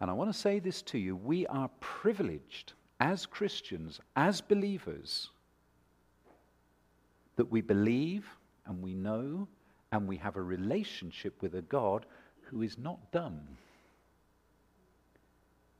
And 0.00 0.10
I 0.10 0.14
want 0.14 0.32
to 0.32 0.36
say 0.36 0.58
this 0.58 0.82
to 0.82 0.98
you 0.98 1.14
we 1.14 1.46
are 1.46 1.70
privileged 1.78 2.72
as 2.98 3.24
Christians, 3.24 4.00
as 4.16 4.40
believers, 4.40 5.30
that 7.36 7.52
we 7.52 7.60
believe 7.60 8.26
and 8.66 8.82
we 8.82 8.94
know 8.94 9.46
and 9.92 10.08
we 10.08 10.16
have 10.16 10.34
a 10.34 10.42
relationship 10.42 11.40
with 11.40 11.54
a 11.54 11.62
God 11.62 12.04
who 12.46 12.62
is 12.62 12.76
not 12.76 13.12
dumb. 13.12 13.40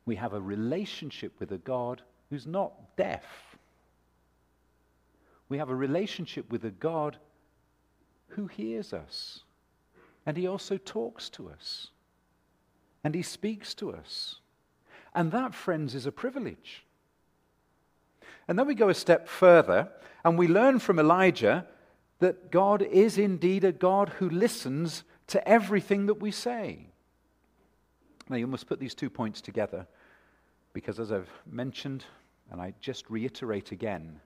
We 0.07 0.14
have 0.14 0.35
a 0.35 0.40
relationship 0.40 1.33
with 1.40 1.50
a 1.50 1.59
God 1.59 2.00
who's 2.31 2.46
not 2.46 2.96
deaf. 2.96 3.24
We 5.48 5.59
have 5.59 5.68
a 5.68 5.74
relationship 5.74 6.48
with 6.48 6.64
a 6.64 6.70
God 6.70 7.16
who 8.29 8.46
hears 8.46 8.92
us. 8.92 9.42
And 10.26 10.37
he 10.37 10.46
also 10.46 10.76
talks 10.76 11.28
to 11.30 11.48
us. 11.48 11.88
And 13.02 13.14
he 13.14 13.22
speaks 13.22 13.74
to 13.74 13.92
us. 13.92 14.37
And 15.14 15.33
that, 15.33 15.54
friends, 15.54 15.94
is 15.94 16.06
a 16.06 16.12
privilege. 16.12 16.85
And 18.46 18.59
then 18.59 18.66
we 18.66 18.74
go 18.74 18.88
a 18.88 18.94
step 18.94 19.28
further 19.28 19.88
and 20.24 20.38
we 20.38 20.48
learn 20.48 20.78
from 20.78 20.98
Elijah 20.98 21.66
that 22.18 22.50
God 22.50 22.83
is 22.83 23.16
indeed 23.16 23.64
a 23.64 23.72
God 23.72 24.11
who 24.11 24.28
listens 24.28 25.04
to 25.28 25.46
everything 25.48 26.06
that 26.06 26.20
we 26.20 26.30
say. 26.30 26.87
Now, 28.28 28.37
you 28.37 28.46
must 28.46 28.66
put 28.66 28.78
these 28.78 28.94
two 28.94 29.11
points 29.11 29.40
together 29.40 29.87
because, 30.72 31.00
as 31.00 31.11
I've 31.11 31.30
mentioned, 31.50 32.04
and 32.50 32.61
I 32.61 32.74
just 32.80 33.09
reiterate 33.09 33.72
again, 33.72 34.20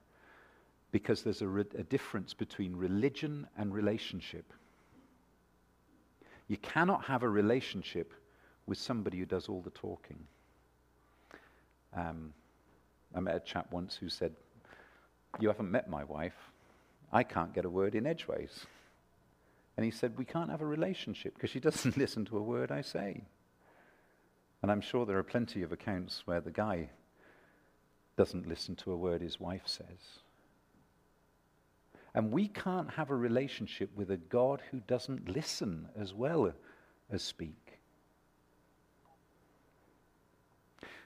because 0.91 1.23
there's 1.23 1.41
a, 1.41 1.47
re- 1.47 1.65
a 1.77 1.83
difference 1.83 2.33
between 2.33 2.75
religion 2.75 3.47
and 3.57 3.73
relationship. 3.73 4.53
You 6.47 6.57
cannot 6.57 7.05
have 7.05 7.23
a 7.23 7.29
relationship 7.29 8.13
with 8.67 8.77
somebody 8.77 9.19
who 9.19 9.25
does 9.25 9.47
all 9.47 9.61
the 9.61 9.71
talking. 9.71 10.19
Um, 11.95 12.33
I 13.15 13.19
met 13.19 13.35
a 13.35 13.39
chap 13.39 13.71
once 13.71 13.95
who 13.95 14.09
said, 14.09 14.33
You 15.39 15.47
haven't 15.47 15.71
met 15.71 15.89
my 15.89 16.03
wife. 16.03 16.51
I 17.11 17.23
can't 17.23 17.53
get 17.53 17.65
a 17.65 17.69
word 17.69 17.95
in 17.95 18.05
edgeways. 18.05 18.65
And 19.77 19.85
he 19.85 19.91
said, 19.91 20.17
We 20.17 20.25
can't 20.25 20.49
have 20.49 20.61
a 20.61 20.65
relationship 20.65 21.35
because 21.35 21.49
she 21.49 21.59
doesn't 21.59 21.97
listen 21.97 22.25
to 22.25 22.37
a 22.37 22.43
word 22.43 22.71
I 22.71 22.81
say. 22.81 23.23
And 24.61 24.71
I'm 24.71 24.81
sure 24.81 25.05
there 25.05 25.17
are 25.17 25.23
plenty 25.23 25.61
of 25.61 25.71
accounts 25.71 26.23
where 26.25 26.41
the 26.41 26.51
guy 26.51 26.89
doesn't 28.17 28.47
listen 28.47 28.75
to 28.77 28.91
a 28.91 28.97
word 28.97 29.21
his 29.21 29.39
wife 29.39 29.63
says. 29.65 30.19
And 32.15 32.31
we 32.31 32.47
can't 32.47 32.89
have 32.91 33.11
a 33.11 33.15
relationship 33.15 33.89
with 33.93 34.09
a 34.09 34.17
God 34.17 34.61
who 34.71 34.79
doesn't 34.87 35.27
listen 35.27 35.89
as 35.99 36.13
well 36.13 36.53
as 37.11 37.21
speak. 37.21 37.79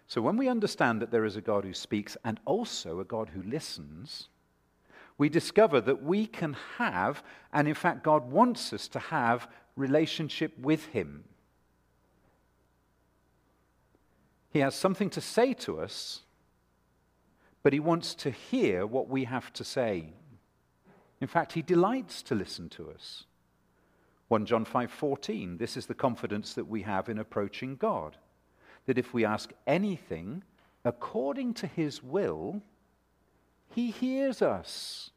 So 0.06 0.22
when 0.22 0.38
we 0.38 0.48
understand 0.48 1.02
that 1.02 1.10
there 1.10 1.26
is 1.26 1.36
a 1.36 1.42
God 1.42 1.66
who 1.66 1.74
speaks 1.74 2.16
and 2.24 2.40
also 2.46 3.00
a 3.00 3.06
God 3.06 3.30
who 3.30 3.42
listens, 3.42 4.30
we 5.18 5.30
discover 5.30 5.82
that 5.82 6.04
we 6.04 6.28
can 6.28 6.56
have, 6.78 7.24
and 7.52 7.68
in 7.68 7.74
fact, 7.74 8.04
God 8.04 8.32
wants 8.32 8.72
us 8.72 8.88
to 8.90 9.00
have, 9.00 9.48
relationship 9.76 10.58
with 10.60 10.86
Him. 10.88 11.24
He 14.52 14.60
has 14.60 14.76
something 14.76 15.10
to 15.12 15.22
say 15.22 15.54
to 15.56 15.80
us, 15.80 16.22
but 17.64 17.74
He 17.74 17.80
wants 17.80 18.14
to 18.16 18.30
hear 18.30 18.86
what 18.86 19.10
we 19.10 19.24
have 19.24 19.52
to 19.54 19.64
say. 19.64 20.14
In 21.22 21.28
fact, 21.28 21.54
He 21.54 21.62
delights 21.62 22.22
to 22.24 22.36
listen 22.36 22.70
to 22.70 22.90
us. 22.92 23.26
1 24.30 24.46
John 24.46 24.66
5:14 24.66 25.58
This 25.58 25.76
is 25.76 25.88
the 25.88 25.96
confidence 25.96 26.54
that 26.54 26.68
we 26.68 26.84
have 26.84 27.10
in 27.10 27.18
approaching 27.18 27.76
God 27.76 28.18
that 28.90 28.98
if 28.98 29.14
we 29.14 29.24
ask 29.24 29.52
anything 29.68 30.44
according 30.84 31.54
to 31.54 31.68
his 31.68 32.02
will, 32.02 32.62
he 33.70 33.92
hears 33.92 34.42
us. 34.42 35.12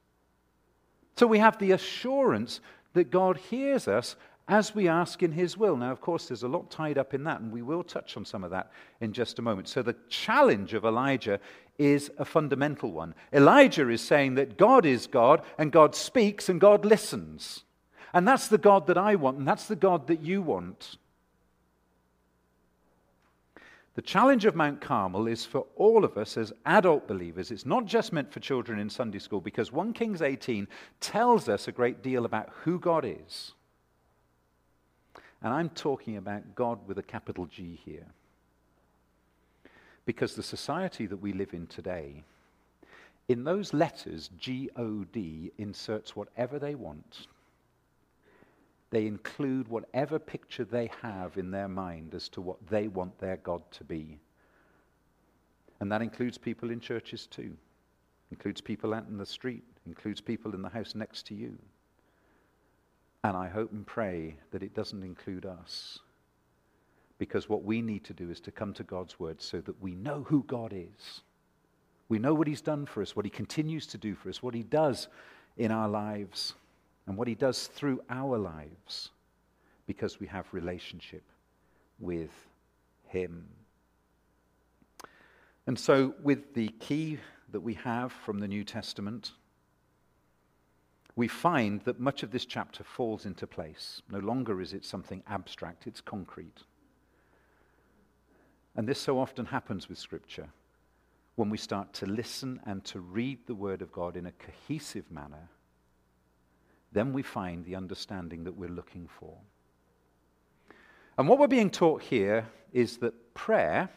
So 1.17 1.27
we 1.27 1.39
have 1.39 1.59
the 1.59 1.73
assurance 1.73 2.61
that 2.93 3.11
God 3.11 3.39
hears 3.39 3.89
us 3.89 4.15
as 4.49 4.75
we 4.75 4.89
ask 4.89 5.23
in 5.23 5.33
his 5.33 5.57
will. 5.57 5.77
Now, 5.77 5.93
of 5.93 6.01
course, 6.01 6.29
there's 6.29 6.43
a 6.43 6.49
lot 6.49 6.71
tied 6.71 6.99
up 6.99 7.15
in 7.15 7.25
that, 7.25 7.41
and 7.41 7.53
we 7.53 7.63
will 7.63 7.83
touch 7.83 8.17
on 8.17 8.25
some 8.25 8.45
of 8.45 8.51
that 8.51 8.71
in 9.01 9.13
just 9.13 9.39
a 9.39 9.43
moment. 9.43 9.69
So 9.69 9.83
the 9.83 9.97
challenge 10.09 10.75
of 10.75 10.85
Elijah 10.85 11.39
is 11.79 12.11
a 12.19 12.25
fundamental 12.25 12.93
one. 12.93 13.15
Elijah 13.33 13.89
is 13.89 14.01
saying 14.01 14.35
that 14.35 14.59
God 14.59 14.85
is 14.85 15.07
God, 15.07 15.43
and 15.59 15.73
God 15.73 15.95
speaks, 15.95 16.49
and 16.49 16.61
God 16.61 16.85
listens. 16.85 17.65
And 18.13 18.27
that's 18.27 18.49
the 18.49 18.59
God 18.59 18.87
that 18.89 18.99
I 18.99 19.15
want, 19.15 19.39
and 19.39 19.49
that's 19.49 19.69
the 19.69 19.77
God 19.77 20.07
that 20.09 20.21
you 20.21 20.43
want. 20.43 20.97
The 23.95 24.03
challenge 24.03 24.47
of 24.47 24.57
Mount 24.57 24.81
Carmel 24.81 25.27
is 25.27 25.45
for 25.45 25.67
all 25.77 26.05
of 26.05 26.17
us 26.17 26.39
as 26.39 26.53
adult 26.65 27.07
believers. 27.07 27.51
It's 27.51 27.67
not 27.67 27.85
just 27.85 28.13
meant 28.13 28.33
for 28.33 28.41
children 28.41 28.79
in 28.79 28.89
Sunday 28.89 29.19
school 29.19 29.41
because 29.41 29.71
1 29.71 29.93
Kings 29.93 30.23
18 30.23 30.67
tells 31.01 31.47
us 31.49 31.69
a 31.69 31.73
great 31.73 32.03
deal 32.03 32.25
about 32.25 32.49
who 32.63 32.79
God 32.79 33.05
is. 33.07 33.53
And 35.43 35.53
I'm 35.53 35.71
talking 35.71 36.17
about 36.17 36.55
God 36.55 36.79
with 36.87 36.99
a 36.99 37.03
capital 37.03 37.47
G 37.47 37.81
here. 37.85 38.07
Because 40.05 40.35
the 40.35 40.43
society 40.43 41.07
that 41.07 41.17
we 41.17 41.33
live 41.33 41.53
in 41.55 41.67
today, 41.67 42.25
in 43.29 43.45
those 43.45 43.73
letters, 43.73 44.31
G 44.39 44.71
O 44.77 45.05
D 45.05 45.53
inserts 45.59 46.17
whatever 46.17 46.59
they 46.59 46.75
want 46.75 47.27
they 48.93 49.07
include 49.07 49.67
whatever 49.69 50.19
picture 50.19 50.65
they 50.65 50.91
have 51.01 51.39
in 51.39 51.51
their 51.51 51.67
mind 51.67 52.15
as 52.15 52.29
to 52.29 52.43
what 52.43 52.59
they 52.69 52.89
want 52.89 53.19
their 53.19 53.39
God 53.39 53.63
to 53.73 53.85
be. 53.85 54.19
And 55.81 55.91
that 55.91 56.03
includes 56.03 56.37
people 56.37 56.71
in 56.71 56.79
churches 56.79 57.27
too, 57.27 57.57
includes 58.31 58.61
people 58.61 58.93
out 58.93 59.09
in 59.09 59.17
the 59.17 59.27
street, 59.27 59.65
includes 59.87 60.21
people 60.21 60.55
in 60.55 60.61
the 60.61 60.69
house 60.69 60.95
next 60.95 61.27
to 61.29 61.35
you. 61.35 61.57
And 63.25 63.37
I 63.37 63.49
hope 63.49 63.73
and 63.73 63.87
pray 63.87 64.37
that 64.51 64.63
it 64.63 64.75
doesn't 64.75 65.03
include 65.03 65.47
us. 65.47 66.01
Because 67.19 67.49
what 67.49 67.63
we 67.63 67.81
need 67.81 68.05
to 68.05 68.13
do 68.13 68.31
is 68.31 68.41
to 68.41 68.51
come 68.51 68.73
to 68.75 68.83
God's 68.83 69.21
word 69.21 69.41
so 69.41 69.61
that 69.61 69.81
we 69.81 69.95
know 69.95 70.25
who 70.25 70.43
God 70.49 70.73
is. 70.75 71.21
We 72.09 72.19
know 72.19 72.35
what 72.35 72.49
He's 72.49 72.61
done 72.61 72.85
for 72.85 73.01
us, 73.01 73.15
what 73.15 73.25
He 73.25 73.31
continues 73.31 73.87
to 73.89 73.99
do 73.99 74.15
for 74.15 74.29
us, 74.29 74.43
what 74.43 74.55
He 74.55 74.65
does 74.65 75.09
in 75.57 75.71
our 75.71 75.89
lives 75.89 76.55
and 77.07 77.17
what 77.17 77.29
he 77.29 77.35
does 77.35 77.67
through 77.67 78.01
our 78.11 78.39
lives 78.39 79.11
because 79.87 80.21
we 80.21 80.27
have 80.27 80.47
relationship 80.53 81.23
with 81.99 82.31
him. 83.09 83.47
And 85.67 85.79
so, 85.79 86.15
with 86.23 86.55
the 86.55 86.69
key 86.81 87.19
that 87.53 87.61
we 87.61 87.75
have 87.75 88.13
from 88.13 88.39
the 88.39 88.49
New 88.49 88.65
Testament, 88.65 89.33
we 91.15 91.29
find 91.29 91.83
that 91.83 92.01
much 92.01 92.23
of 92.23 92.31
this 92.31 92.47
chapter 92.47 92.85
falls 92.85 93.27
into 93.27 93.47
place. 93.47 94.03
No 94.11 94.19
longer 94.19 94.61
is 94.61 94.73
it 94.73 94.85
something 94.85 95.23
abstract, 95.29 95.87
it's 95.87 96.01
concrete. 96.01 96.63
And 98.77 98.89
this 98.89 99.01
so 99.01 99.19
often 99.19 99.47
happens 99.47 99.89
with 99.89 99.99
Scripture 99.99 100.49
when 101.37 101.51
we 101.51 101.59
start 101.59 101.93
to 101.95 102.07
listen 102.07 102.61
and 102.65 102.85
to 102.85 103.01
read 103.01 103.39
the 103.47 103.55
Word 103.55 103.83
of 103.83 103.93
God 103.93 104.17
in 104.17 104.27
a 104.27 104.33
cohesive 104.33 105.11
manner 105.11 105.49
then 106.93 107.13
we 107.13 107.23
find 107.23 107.65
the 107.65 107.75
understanding 107.75 108.45
that 108.45 108.57
we're 108.57 108.69
looking 108.69 109.09
for. 109.19 109.37
And 111.19 111.29
what 111.29 111.39
we're 111.39 111.47
being 111.47 111.71
taught 111.71 112.03
here 112.03 112.47
is 112.73 112.99
that 112.99 113.35
prayer 113.35 113.89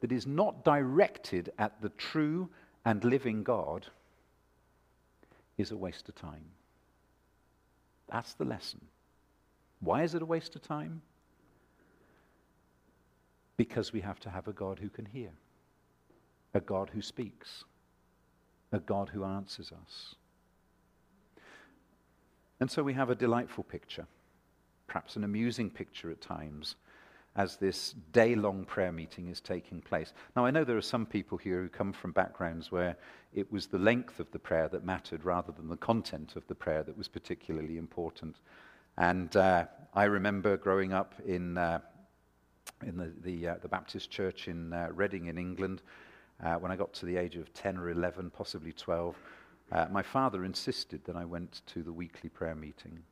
that 0.00 0.12
is 0.12 0.26
not 0.26 0.64
directed 0.64 1.50
at 1.58 1.80
the 1.80 1.88
true 1.90 2.50
and 2.84 3.02
living 3.04 3.42
God 3.42 3.86
is 5.56 5.70
a 5.70 5.76
waste 5.76 6.08
of 6.08 6.14
time. 6.14 6.44
That's 8.10 8.34
the 8.34 8.44
lesson. 8.44 8.80
Why 9.80 10.02
is 10.02 10.14
it 10.14 10.22
a 10.22 10.26
waste 10.26 10.56
of 10.56 10.62
time? 10.62 11.02
Because 13.56 13.92
we 13.92 14.00
have 14.00 14.20
to 14.20 14.30
have 14.30 14.48
a 14.48 14.52
God 14.52 14.78
who 14.78 14.88
can 14.88 15.06
hear, 15.06 15.30
a 16.54 16.60
God 16.60 16.90
who 16.92 17.02
speaks, 17.02 17.64
a 18.72 18.78
God 18.78 19.10
who 19.10 19.24
answers 19.24 19.72
us. 19.72 20.14
And 22.60 22.70
so 22.70 22.82
we 22.82 22.94
have 22.94 23.10
a 23.10 23.14
delightful 23.14 23.64
picture, 23.64 24.06
perhaps 24.86 25.16
an 25.16 25.24
amusing 25.24 25.70
picture 25.70 26.10
at 26.10 26.20
times, 26.20 26.76
as 27.36 27.56
this 27.56 27.94
day 28.12 28.34
long 28.34 28.64
prayer 28.64 28.92
meeting 28.92 29.28
is 29.28 29.40
taking 29.40 29.80
place. 29.80 30.12
Now, 30.36 30.46
I 30.46 30.50
know 30.50 30.64
there 30.64 30.76
are 30.76 30.82
some 30.82 31.04
people 31.04 31.36
here 31.36 31.62
who 31.62 31.68
come 31.68 31.92
from 31.92 32.12
backgrounds 32.12 32.70
where 32.70 32.96
it 33.34 33.50
was 33.50 33.66
the 33.66 33.78
length 33.78 34.20
of 34.20 34.30
the 34.30 34.38
prayer 34.38 34.68
that 34.68 34.84
mattered 34.84 35.24
rather 35.24 35.52
than 35.52 35.68
the 35.68 35.76
content 35.76 36.36
of 36.36 36.46
the 36.46 36.54
prayer 36.54 36.82
that 36.84 36.96
was 36.96 37.08
particularly 37.08 37.76
important. 37.76 38.36
And 38.96 39.34
uh, 39.36 39.66
I 39.94 40.04
remember 40.04 40.56
growing 40.56 40.92
up 40.92 41.14
in, 41.26 41.58
uh, 41.58 41.80
in 42.86 42.96
the, 42.96 43.12
the, 43.22 43.48
uh, 43.48 43.54
the, 43.60 43.68
Baptist 43.68 44.10
church 44.10 44.46
in 44.46 44.72
uh, 44.72 44.88
Reading 44.92 45.26
in 45.26 45.36
England 45.36 45.82
uh, 46.44 46.54
when 46.54 46.70
I 46.70 46.76
got 46.76 46.92
to 46.94 47.06
the 47.06 47.16
age 47.16 47.34
of 47.34 47.52
10 47.52 47.76
or 47.78 47.90
11, 47.90 48.30
possibly 48.30 48.72
12 48.72 49.16
uh, 49.72 49.86
my 49.90 50.02
father 50.02 50.44
insisted 50.44 51.04
that 51.04 51.16
I 51.16 51.24
went 51.24 51.62
to 51.66 51.82
the 51.82 51.92
weekly 51.92 52.28
prayer 52.28 52.54
meeting. 52.54 53.02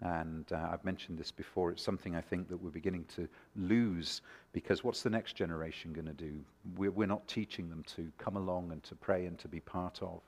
And 0.00 0.44
uh, 0.52 0.68
I've 0.72 0.84
mentioned 0.84 1.18
this 1.18 1.30
before. 1.30 1.70
It's 1.70 1.82
something 1.82 2.16
I 2.16 2.20
think 2.20 2.48
that 2.48 2.56
we're 2.56 2.70
beginning 2.70 3.04
to 3.16 3.28
lose 3.56 4.22
because 4.52 4.82
what's 4.82 5.02
the 5.02 5.10
next 5.10 5.34
generation 5.34 5.92
going 5.92 6.06
to 6.06 6.12
do? 6.12 6.40
We're, 6.76 6.90
we're 6.90 7.06
not 7.06 7.26
teaching 7.28 7.70
them 7.70 7.84
to 7.96 8.10
come 8.18 8.36
along 8.36 8.72
and 8.72 8.82
to 8.84 8.94
pray 8.94 9.26
and 9.26 9.38
to 9.38 9.48
be 9.48 9.60
part 9.60 10.02
of. 10.02 10.20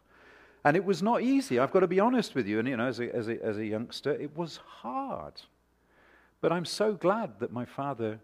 And 0.64 0.76
it 0.76 0.84
was 0.84 1.02
not 1.02 1.22
easy. 1.22 1.58
I've 1.58 1.72
got 1.72 1.80
to 1.80 1.86
be 1.86 2.00
honest 2.00 2.34
with 2.34 2.46
you. 2.46 2.58
And, 2.58 2.68
you 2.68 2.76
know, 2.76 2.86
as 2.86 3.00
a, 3.00 3.14
as 3.14 3.28
a, 3.28 3.42
as 3.44 3.58
a 3.58 3.66
youngster, 3.66 4.12
it 4.12 4.36
was 4.36 4.56
hard. 4.56 5.34
But 6.40 6.52
I'm 6.52 6.64
so 6.64 6.94
glad 6.94 7.38
that 7.40 7.52
my 7.52 7.64
father 7.64 8.20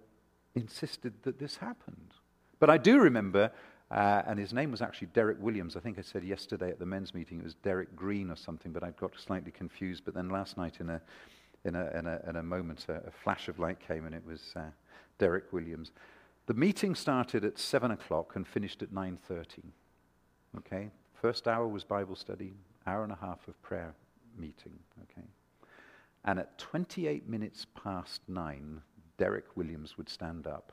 insisted 0.55 1.13
that 1.23 1.39
this 1.39 1.57
happened. 1.57 2.15
But 2.59 2.71
I 2.71 2.79
do 2.79 2.99
remember, 2.99 3.51
uh, 3.93 4.23
and 4.27 4.39
his 4.39 4.55
name 4.55 4.71
was 4.71 4.81
actually 4.81 5.09
Derek 5.09 5.37
Williams. 5.41 5.77
I 5.77 5.81
think 5.81 5.99
I 5.99 6.03
said 6.03 6.25
yesterday 6.25 6.71
at 6.71 6.79
the 6.79 6.87
men's 6.87 7.13
meeting 7.13 7.39
it 7.39 7.45
was 7.45 7.55
Derek 7.57 7.95
Green 7.95 8.31
or 8.31 8.37
something, 8.37 8.73
but 8.73 8.83
I 8.83 8.91
got 8.93 9.13
slightly 9.19 9.51
confused. 9.51 10.05
But 10.07 10.15
then 10.15 10.31
last 10.31 10.57
night 10.57 10.79
in 10.81 10.89
a, 10.89 11.01
in 11.67 11.75
a, 11.75 11.91
in 11.99 12.07
a, 12.07 12.21
in 12.27 12.37
a 12.37 12.43
moment, 12.43 12.87
a, 12.89 13.07
a, 13.07 13.11
flash 13.11 13.49
of 13.49 13.59
light 13.59 13.79
came 13.87 14.07
and 14.07 14.15
it 14.15 14.25
was 14.25 14.55
uh, 14.57 14.63
Derek 15.19 15.53
Williams. 15.53 15.93
The 16.47 16.55
meeting 16.55 16.95
started 16.95 17.45
at 17.45 17.59
7 17.59 17.91
o'clock 17.91 18.35
and 18.35 18.49
finished 18.49 18.83
at 18.83 18.95
9.30. 18.95 19.47
Okay? 20.59 20.89
First 21.21 21.47
hour 21.47 21.69
was 21.69 21.85
Bible 21.85 22.17
study, 22.17 22.55
hour 22.87 23.05
and 23.05 23.13
a 23.13 23.19
half 23.21 23.47
of 23.47 23.61
prayer 23.61 23.95
meeting. 24.39 24.79
Okay? 25.03 25.27
And 26.25 26.39
at 26.39 26.57
28 26.57 27.29
minutes 27.29 27.67
past 27.75 28.23
9, 28.27 28.81
Derek 29.19 29.55
Williams 29.55 29.99
would 29.99 30.09
stand 30.09 30.47
up 30.47 30.73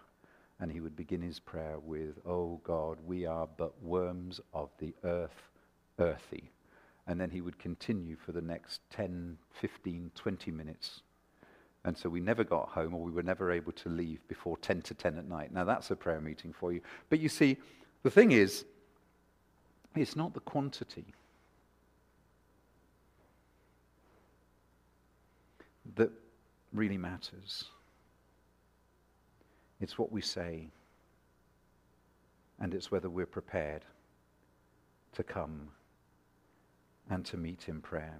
and 0.59 0.71
he 0.71 0.81
would 0.81 0.95
begin 0.95 1.21
his 1.21 1.39
prayer 1.39 1.77
with, 1.79 2.15
Oh 2.25 2.59
God, 2.63 2.97
we 3.05 3.25
are 3.25 3.47
but 3.57 3.81
worms 3.81 4.41
of 4.53 4.69
the 4.79 4.93
earth, 5.03 5.49
earthy. 5.99 6.51
And 7.07 7.19
then 7.19 7.29
he 7.29 7.41
would 7.41 7.57
continue 7.57 8.17
for 8.17 8.33
the 8.33 8.41
next 8.41 8.81
10, 8.91 9.37
15, 9.53 10.11
20 10.13 10.51
minutes. 10.51 11.01
And 11.85 11.97
so 11.97 12.09
we 12.09 12.19
never 12.19 12.43
got 12.43 12.69
home, 12.69 12.93
or 12.93 13.01
we 13.01 13.11
were 13.11 13.23
never 13.23 13.51
able 13.51 13.71
to 13.71 13.89
leave 13.89 14.27
before 14.27 14.57
10 14.57 14.81
to 14.83 14.93
10 14.93 15.17
at 15.17 15.27
night. 15.27 15.53
Now 15.53 15.63
that's 15.63 15.89
a 15.91 15.95
prayer 15.95 16.19
meeting 16.19 16.53
for 16.53 16.73
you. 16.73 16.81
But 17.09 17.19
you 17.19 17.29
see, 17.29 17.57
the 18.03 18.11
thing 18.11 18.31
is, 18.31 18.65
it's 19.95 20.15
not 20.15 20.33
the 20.33 20.39
quantity. 20.41 21.05
That 25.95 26.11
really 26.73 26.97
matters. 26.97 27.65
It's 29.79 29.97
what 29.97 30.11
we 30.11 30.21
say, 30.21 30.67
and 32.59 32.73
it's 32.73 32.91
whether 32.91 33.09
we're 33.09 33.25
prepared 33.25 33.85
to 35.13 35.23
come 35.23 35.69
and 37.09 37.25
to 37.25 37.37
meet 37.37 37.69
in 37.69 37.81
prayer. 37.81 38.19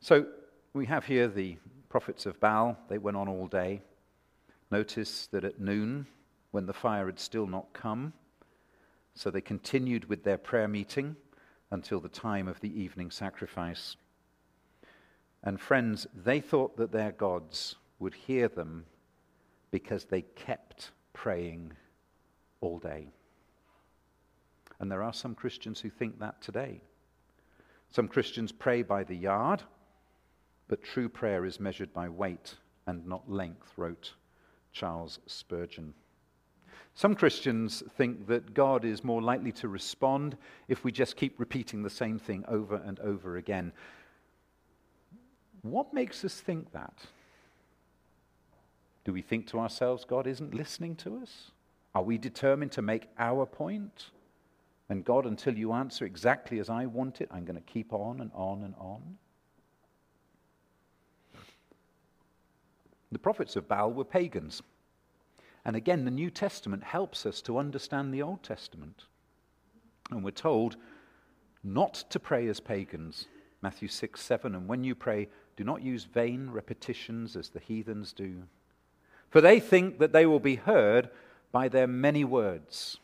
So 0.00 0.26
we 0.72 0.86
have 0.86 1.04
here 1.04 1.28
the 1.28 1.56
prophets 1.88 2.26
of 2.26 2.40
Baal. 2.40 2.76
They 2.88 2.98
went 2.98 3.16
on 3.16 3.28
all 3.28 3.46
day. 3.46 3.82
Notice 4.70 5.26
that 5.28 5.44
at 5.44 5.60
noon, 5.60 6.06
when 6.52 6.66
the 6.66 6.72
fire 6.72 7.06
had 7.06 7.18
still 7.18 7.46
not 7.46 7.72
come, 7.72 8.12
so 9.14 9.30
they 9.30 9.40
continued 9.40 10.08
with 10.08 10.24
their 10.24 10.38
prayer 10.38 10.68
meeting 10.68 11.16
until 11.70 12.00
the 12.00 12.08
time 12.08 12.48
of 12.48 12.60
the 12.60 12.80
evening 12.80 13.10
sacrifice. 13.10 13.96
And 15.42 15.60
friends, 15.60 16.06
they 16.14 16.40
thought 16.40 16.76
that 16.76 16.92
their 16.92 17.12
gods 17.12 17.76
would 17.98 18.14
hear 18.14 18.48
them 18.48 18.86
because 19.72 20.04
they 20.04 20.22
kept 20.22 20.92
praying 21.12 21.72
all 22.60 22.78
day. 22.78 23.08
And 24.78 24.90
there 24.90 25.02
are 25.02 25.12
some 25.12 25.34
Christians 25.34 25.80
who 25.80 25.90
think 25.90 26.20
that 26.20 26.40
today. 26.40 26.80
Some 27.90 28.06
Christians 28.06 28.52
pray 28.52 28.82
by 28.82 29.02
the 29.02 29.16
yard, 29.16 29.62
but 30.68 30.82
true 30.82 31.08
prayer 31.08 31.44
is 31.44 31.58
measured 31.58 31.92
by 31.92 32.08
weight 32.08 32.54
and 32.86 33.06
not 33.06 33.30
length, 33.30 33.72
wrote 33.76 34.14
Charles 34.72 35.18
Spurgeon. 35.26 35.94
Some 36.94 37.14
Christians 37.14 37.82
think 37.96 38.26
that 38.26 38.54
God 38.54 38.84
is 38.84 39.02
more 39.02 39.22
likely 39.22 39.52
to 39.52 39.68
respond 39.68 40.36
if 40.68 40.84
we 40.84 40.92
just 40.92 41.16
keep 41.16 41.38
repeating 41.40 41.82
the 41.82 41.90
same 41.90 42.18
thing 42.18 42.44
over 42.48 42.76
and 42.76 43.00
over 43.00 43.36
again. 43.36 43.72
What 45.62 45.94
makes 45.94 46.24
us 46.24 46.40
think 46.40 46.72
that? 46.72 47.06
Do 49.04 49.12
we 49.12 49.22
think 49.22 49.46
to 49.48 49.58
ourselves, 49.58 50.04
God 50.04 50.26
isn't 50.26 50.54
listening 50.54 50.96
to 50.96 51.16
us? 51.18 51.50
Are 51.94 52.02
we 52.02 52.18
determined 52.18 52.72
to 52.72 52.82
make 52.82 53.08
our 53.18 53.46
point? 53.46 54.10
And 54.88 55.04
God, 55.04 55.26
until 55.26 55.56
you 55.56 55.72
answer 55.72 56.04
exactly 56.04 56.58
as 56.58 56.70
I 56.70 56.86
want 56.86 57.20
it, 57.20 57.28
I'm 57.32 57.44
going 57.44 57.56
to 57.56 57.72
keep 57.72 57.92
on 57.92 58.20
and 58.20 58.30
on 58.34 58.62
and 58.62 58.74
on? 58.78 59.18
The 63.10 63.18
prophets 63.18 63.56
of 63.56 63.68
Baal 63.68 63.92
were 63.92 64.04
pagans. 64.04 64.62
And 65.64 65.76
again, 65.76 66.04
the 66.04 66.10
New 66.10 66.30
Testament 66.30 66.82
helps 66.82 67.26
us 67.26 67.42
to 67.42 67.58
understand 67.58 68.12
the 68.12 68.22
Old 68.22 68.42
Testament. 68.42 69.04
And 70.10 70.24
we're 70.24 70.30
told 70.30 70.76
not 71.62 72.04
to 72.10 72.18
pray 72.18 72.48
as 72.48 72.60
pagans. 72.60 73.26
Matthew 73.60 73.88
6, 73.88 74.20
7. 74.20 74.54
And 74.54 74.66
when 74.66 74.82
you 74.82 74.94
pray, 74.94 75.28
do 75.56 75.64
not 75.64 75.82
use 75.82 76.04
vain 76.04 76.50
repetitions 76.50 77.36
as 77.36 77.50
the 77.50 77.60
heathens 77.60 78.12
do 78.12 78.42
for 79.32 79.40
they 79.40 79.58
think 79.58 79.98
that 79.98 80.12
they 80.12 80.26
will 80.26 80.40
be 80.40 80.56
heard 80.56 81.08
by 81.52 81.66
their 81.66 81.86
many 81.86 82.22
words. 82.22 82.98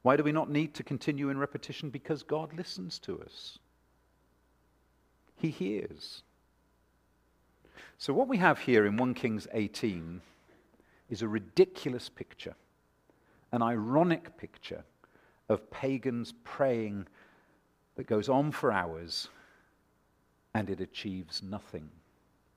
Why 0.00 0.16
do 0.16 0.24
we 0.24 0.32
not 0.32 0.50
need 0.50 0.72
to 0.74 0.82
continue 0.82 1.28
in 1.28 1.36
repetition? 1.36 1.90
Because 1.90 2.22
God 2.22 2.54
listens 2.54 2.98
to 3.00 3.20
us, 3.20 3.58
He 5.36 5.50
hears. 5.50 6.22
So, 7.98 8.14
what 8.14 8.26
we 8.26 8.38
have 8.38 8.60
here 8.60 8.86
in 8.86 8.96
1 8.96 9.12
Kings 9.12 9.46
18 9.52 10.22
is 11.10 11.20
a 11.20 11.28
ridiculous 11.28 12.08
picture, 12.08 12.54
an 13.52 13.60
ironic 13.60 14.38
picture 14.38 14.84
of 15.50 15.70
pagans 15.70 16.32
praying 16.44 17.06
that 17.96 18.06
goes 18.06 18.30
on 18.30 18.52
for 18.52 18.72
hours 18.72 19.28
and 20.54 20.70
it 20.70 20.80
achieves 20.80 21.42
nothing. 21.42 21.90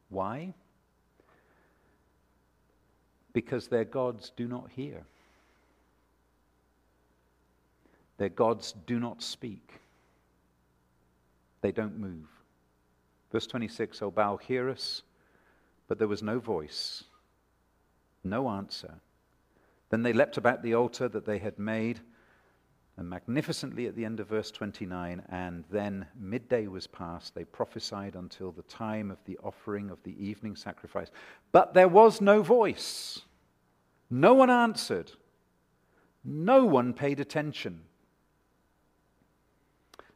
Why? 0.09 0.53
Because 3.37 3.67
their 3.67 3.85
gods 3.85 4.31
do 4.35 4.47
not 4.47 4.67
hear. 4.75 5.03
Their 8.17 8.29
gods 8.29 8.73
do 8.87 8.99
not 8.99 9.21
speak. 9.21 9.73
They 11.61 11.71
don't 11.71 11.99
move. 11.99 12.25
Verse 13.31 13.45
26 13.45 14.01
O 14.01 14.09
Baal, 14.09 14.37
hear 14.37 14.71
us. 14.71 15.03
But 15.87 15.99
there 15.99 16.07
was 16.07 16.23
no 16.23 16.39
voice, 16.39 17.03
no 18.23 18.49
answer. 18.49 18.95
Then 19.91 20.01
they 20.01 20.13
leapt 20.13 20.37
about 20.37 20.63
the 20.63 20.73
altar 20.73 21.07
that 21.07 21.27
they 21.27 21.37
had 21.37 21.59
made, 21.59 21.99
and 22.97 23.07
magnificently 23.07 23.85
at 23.85 23.95
the 23.95 24.03
end 24.03 24.19
of 24.19 24.29
verse 24.29 24.49
29, 24.49 25.21
and 25.29 25.63
then 25.69 26.07
midday 26.19 26.65
was 26.65 26.87
past. 26.87 27.35
They 27.35 27.43
prophesied 27.43 28.15
until 28.15 28.51
the 28.51 28.63
time 28.63 29.11
of 29.11 29.19
the 29.25 29.37
offering 29.43 29.91
of 29.91 30.01
the 30.01 30.15
evening 30.17 30.55
sacrifice. 30.55 31.11
But 31.51 31.75
there 31.75 31.87
was 31.87 32.19
no 32.19 32.41
voice. 32.41 33.21
No 34.09 34.33
one 34.33 34.49
answered. 34.49 35.11
No 36.23 36.65
one 36.65 36.93
paid 36.93 37.19
attention. 37.19 37.81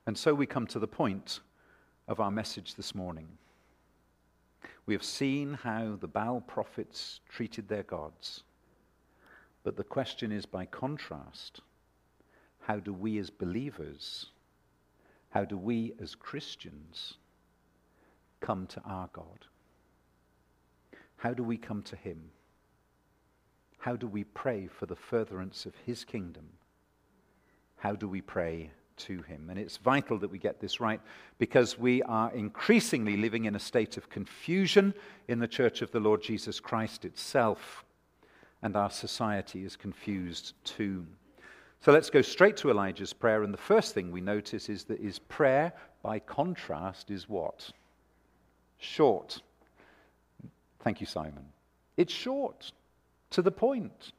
And 0.06 0.18
so 0.18 0.34
we 0.34 0.46
come 0.46 0.68
to 0.68 0.80
the 0.80 0.88
point 0.88 1.42
of 2.08 2.20
our 2.20 2.32
message 2.32 2.76
this 2.76 2.96
morning. 2.96 3.28
We 4.86 4.94
have 4.94 5.04
seen 5.04 5.54
how 5.54 5.98
the 6.00 6.08
Baal 6.08 6.42
prophets 6.42 7.20
treated 7.30 7.68
their 7.68 7.84
gods. 7.84 8.44
But 9.64 9.78
the 9.78 9.84
question 9.84 10.32
is, 10.32 10.46
by 10.46 10.66
contrast, 10.66 11.62
how 12.62 12.80
do 12.80 12.94
we 12.94 13.18
as 13.20 13.30
believers, 13.30 14.28
how 15.30 15.46
do 15.46 15.58
we 15.58 15.94
as 16.02 16.16
Christians 16.16 17.16
come 18.40 18.66
to 18.68 18.82
our 18.86 19.10
God? 19.14 19.46
How 21.18 21.34
do 21.34 21.44
we 21.44 21.58
come 21.58 21.84
to 21.84 21.96
Him? 21.96 22.32
How 23.82 23.96
do 23.96 24.06
we 24.06 24.26
pray 24.26 24.68
for 24.68 24.86
the 24.86 24.96
furtherance 24.96 25.66
of 25.66 25.74
His 25.88 26.04
kingdom? 26.04 26.46
How 27.78 27.94
do 27.94 28.08
we 28.08 28.22
pray 28.22 28.70
to 28.98 29.24
Him? 29.24 29.50
And 29.50 29.58
it's 29.58 29.78
vital 29.78 30.20
that 30.20 30.30
we 30.30 30.38
get 30.38 30.60
this 30.60 30.80
right 30.80 31.02
because 31.40 31.80
we 31.80 32.04
are 32.04 32.32
increasingly 32.32 33.18
living 33.18 33.46
in 33.46 33.56
a 33.56 33.60
state 33.60 33.98
of 33.98 34.08
confusion 34.08 34.94
in 35.28 35.40
the 35.40 35.48
church 35.48 35.82
of 35.82 35.90
the 35.90 36.00
Lord 36.00 36.22
Jesus 36.22 36.60
Christ 36.60 37.06
itself, 37.06 37.84
and 38.62 38.76
our 38.76 38.92
society 38.92 39.66
is 39.66 39.76
confused 39.76 40.54
too. 40.64 41.04
So 41.80 41.92
let's 41.92 42.12
go 42.12 42.22
straight 42.22 42.58
to 42.58 42.70
Elijah's 42.70 43.14
prayer. 43.14 43.42
And 43.42 43.52
the 43.52 43.58
first 43.58 43.96
thing 43.96 44.12
we 44.12 44.22
notice 44.22 44.70
is 44.70 44.84
that 44.84 45.00
his 45.00 45.18
prayer, 45.18 45.74
by 46.04 46.20
contrast, 46.20 47.10
is 47.10 47.28
what? 47.28 47.72
Short. 48.78 49.42
Thank 50.84 51.02
you, 51.02 51.08
Simon. 51.08 51.46
It's 51.98 52.14
short 52.14 52.72
to 53.32 53.42
the 53.42 53.52
point. 53.52 54.12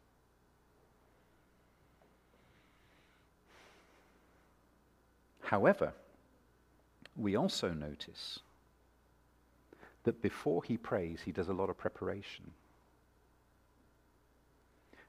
However, 5.42 5.92
we 7.16 7.37
also 7.37 7.72
notice 7.72 8.40
that 10.05 10.22
before 10.22 10.64
he 10.64 10.77
prays, 10.77 11.20
he 11.25 11.31
does 11.31 11.48
a 11.48 11.53
lot 11.53 11.68
of 11.68 11.77
preparation. 11.77 12.51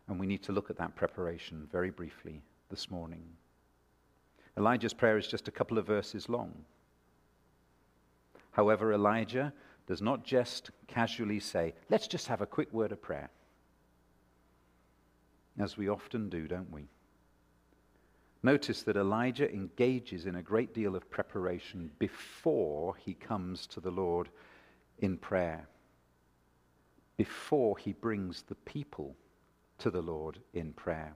And 0.07 0.19
we 0.19 0.27
need 0.27 0.43
to 0.43 0.51
look 0.51 0.69
at 0.69 0.77
that 0.77 0.95
preparation 0.95 1.67
very 1.71 1.89
briefly 1.89 2.41
this 2.69 2.91
morning. 2.91 3.23
Elijah's 4.57 4.93
prayer 4.93 5.17
is 5.17 5.27
just 5.27 5.47
a 5.47 5.51
couple 5.51 5.77
of 5.77 5.87
verses 5.87 6.27
long. 6.27 6.53
However, 8.51 8.93
Elijah 8.93 9.53
does 9.87 10.01
not 10.01 10.23
just 10.23 10.71
casually 10.87 11.39
say, 11.39 11.73
Let's 11.89 12.07
just 12.07 12.27
have 12.27 12.41
a 12.41 12.45
quick 12.45 12.71
word 12.73 12.91
of 12.91 13.01
prayer. 13.01 13.29
As 15.59 15.77
we 15.77 15.87
often 15.87 16.29
do, 16.29 16.47
don't 16.47 16.71
we? 16.71 16.87
Notice 18.41 18.83
that 18.83 18.97
Elijah 18.97 19.51
engages 19.53 20.25
in 20.25 20.35
a 20.35 20.41
great 20.41 20.73
deal 20.73 20.95
of 20.95 21.09
preparation 21.09 21.91
before 21.99 22.95
he 22.97 23.13
comes 23.13 23.65
to 23.67 23.79
the 23.79 23.91
Lord 23.91 24.29
in 24.99 25.17
prayer, 25.17 25.65
before 27.15 27.77
he 27.77 27.93
brings 27.93 28.41
the 28.41 28.55
people 28.55 29.15
to 29.77 29.89
the 29.89 30.01
Lord 30.01 30.39
in 30.53 30.73
prayer. 30.73 31.13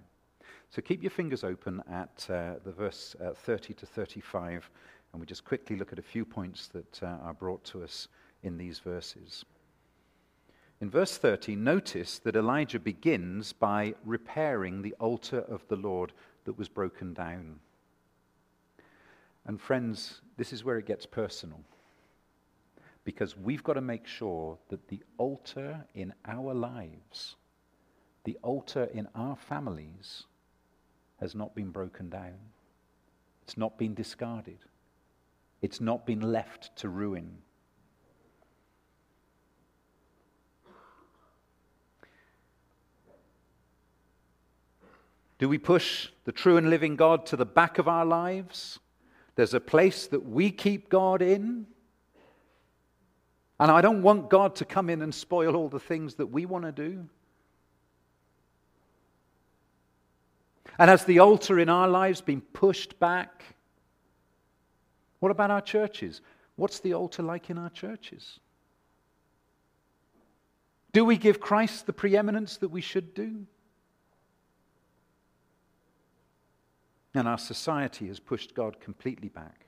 So 0.70 0.82
keep 0.82 1.02
your 1.02 1.12
fingers 1.12 1.44
open 1.44 1.84
at 1.92 2.28
uh, 2.30 2.56
the 2.64 2.72
verse 2.72 3.16
uh, 3.22 3.34
30 3.34 3.74
to 3.74 3.86
35, 3.86 4.70
and 5.12 5.20
we 5.20 5.26
just 5.26 5.44
quickly 5.44 5.76
look 5.76 5.92
at 5.92 6.00
a 6.00 6.04
few 6.04 6.24
points 6.24 6.68
that 6.70 7.04
uh, 7.04 7.18
are 7.24 7.34
brought 7.34 7.64
to 7.66 7.84
us 7.84 8.08
in 8.44 8.58
these 8.58 8.80
verses. 8.80 9.44
In 10.80 10.90
verse 10.92 11.18
30, 11.18 11.56
notice 11.56 12.20
that 12.20 12.36
Elijah 12.36 12.80
begins 12.80 13.52
by 13.52 13.96
repairing 14.06 14.82
the 14.82 14.94
altar 15.00 15.40
of 15.40 15.68
the 15.68 15.76
Lord 15.76 16.14
that 16.46 16.58
was 16.58 16.70
broken 16.70 17.14
down. 17.14 17.60
And 19.48 19.60
friends, 19.60 20.22
this 20.38 20.54
is 20.54 20.64
where 20.64 20.78
it 20.78 20.86
gets 20.86 21.06
personal. 21.06 21.62
Because 23.06 23.36
we've 23.36 23.64
got 23.64 23.74
to 23.74 23.82
make 23.82 24.06
sure 24.06 24.58
that 24.70 24.88
the 24.90 25.02
altar 25.18 25.86
in 25.96 26.14
our 26.26 26.54
lives, 26.54 27.38
the 28.26 28.38
altar 28.44 28.84
in 28.94 29.08
our 29.16 29.36
families, 29.36 30.24
has 31.20 31.34
not 31.34 31.56
been 31.56 31.72
broken 31.72 32.10
down. 32.10 32.38
It's 33.44 33.58
not 33.58 33.78
been 33.80 33.96
discarded. 33.96 34.60
It's 35.62 35.82
not 35.82 36.06
been 36.06 36.22
left 36.22 36.76
to 36.78 36.90
ruin. 36.90 37.38
Do 45.40 45.48
we 45.48 45.58
push 45.58 46.10
the 46.26 46.32
true 46.32 46.58
and 46.58 46.70
living 46.70 46.96
God 46.96 47.26
to 47.28 47.36
the 47.36 47.46
back 47.46 47.78
of 47.78 47.88
our 47.88 48.06
lives? 48.06 48.80
There's 49.36 49.54
a 49.54 49.60
place 49.60 50.08
that 50.08 50.28
we 50.28 50.50
keep 50.50 50.90
God 50.90 51.22
in. 51.22 51.68
And 53.60 53.72
I 53.72 53.82
don't 53.82 54.02
want 54.02 54.30
God 54.30 54.56
to 54.56 54.66
come 54.66 54.90
in 54.90 55.02
and 55.02 55.14
spoil 55.14 55.56
all 55.56 55.70
the 55.70 55.80
things 55.80 56.16
that 56.16 56.28
we 56.28 56.46
want 56.46 56.66
to 56.66 56.72
do. 56.72 57.08
And 60.80 60.90
has 60.90 61.06
the 61.06 61.20
altar 61.20 61.60
in 61.60 61.70
our 61.70 61.88
lives 61.88 62.22
been 62.22 62.42
pushed 62.42 63.00
back? 63.00 63.44
What 65.20 65.32
about 65.32 65.50
our 65.50 65.62
churches? 65.62 66.22
What's 66.56 66.80
the 66.80 66.94
altar 66.94 67.24
like 67.24 67.50
in 67.50 67.58
our 67.58 67.70
churches? 67.70 68.40
Do 70.94 71.06
we 71.06 71.18
give 71.18 71.40
Christ 71.40 71.86
the 71.86 71.94
preeminence 71.94 72.58
that 72.58 72.70
we 72.70 72.82
should 72.82 73.14
do? 73.14 73.46
And 77.18 77.28
our 77.28 77.40
society 77.40 78.06
has 78.10 78.20
pushed 78.20 78.54
God 78.54 78.80
completely 78.80 79.30
back. 79.30 79.66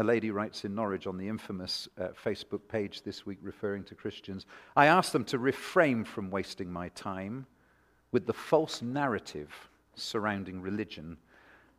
A 0.00 0.02
lady 0.02 0.32
writes 0.32 0.64
in 0.64 0.74
Norwich 0.74 1.06
on 1.06 1.16
the 1.16 1.28
infamous 1.28 1.88
uh, 1.96 2.08
Facebook 2.20 2.66
page 2.66 3.02
this 3.02 3.24
week 3.24 3.38
referring 3.40 3.84
to 3.84 3.94
Christians 3.94 4.44
I 4.74 4.86
ask 4.86 5.12
them 5.12 5.24
to 5.26 5.38
refrain 5.38 6.02
from 6.02 6.32
wasting 6.32 6.68
my 6.68 6.88
time 6.90 7.46
with 8.10 8.26
the 8.26 8.32
false 8.32 8.82
narrative 8.82 9.52
surrounding 9.94 10.60
religion, 10.60 11.16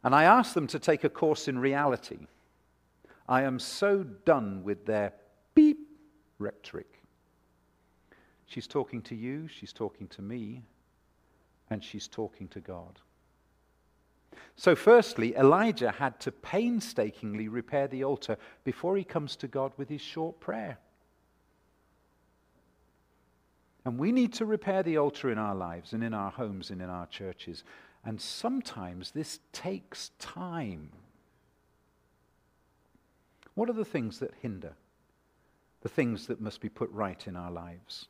and 0.05 0.15
I 0.15 0.23
ask 0.23 0.53
them 0.53 0.67
to 0.67 0.79
take 0.79 1.03
a 1.03 1.09
course 1.09 1.49
in 1.49 1.59
reality. 1.59 2.27
I 3.27 3.41
am 3.41 3.59
so 3.59 4.03
done 4.03 4.63
with 4.63 4.85
their 4.85 5.11
beep 5.55 5.89
rhetoric. 6.39 7.01
She's 8.45 8.65
talking 8.67 9.01
to 9.01 9.15
you, 9.15 9.49
she's 9.49 9.73
talking 9.73 10.07
to 10.07 10.21
me, 10.21 10.63
and 11.69 11.83
she's 11.83 12.07
talking 12.07 12.47
to 12.47 12.61
God. 12.61 13.01
So, 14.55 14.75
firstly, 14.75 15.35
Elijah 15.35 15.91
had 15.91 16.19
to 16.21 16.31
painstakingly 16.31 17.47
repair 17.47 17.87
the 17.87 18.03
altar 18.03 18.37
before 18.63 18.97
he 18.97 19.03
comes 19.03 19.35
to 19.37 19.47
God 19.47 19.71
with 19.77 19.89
his 19.89 20.01
short 20.01 20.39
prayer. 20.39 20.77
And 23.85 23.99
we 23.99 24.11
need 24.11 24.33
to 24.33 24.45
repair 24.45 24.81
the 24.81 24.97
altar 24.97 25.31
in 25.31 25.37
our 25.37 25.55
lives 25.55 25.93
and 25.93 26.03
in 26.03 26.13
our 26.13 26.31
homes 26.31 26.71
and 26.71 26.81
in 26.81 26.89
our 26.89 27.05
churches. 27.05 27.63
And 28.03 28.19
sometimes 28.19 29.11
this 29.11 29.39
takes 29.53 30.09
time. 30.17 30.89
What 33.53 33.69
are 33.69 33.73
the 33.73 33.85
things 33.85 34.19
that 34.19 34.33
hinder? 34.41 34.73
The 35.81 35.89
things 35.89 36.27
that 36.27 36.41
must 36.41 36.61
be 36.61 36.69
put 36.69 36.89
right 36.91 37.27
in 37.27 37.35
our 37.35 37.51
lives? 37.51 38.07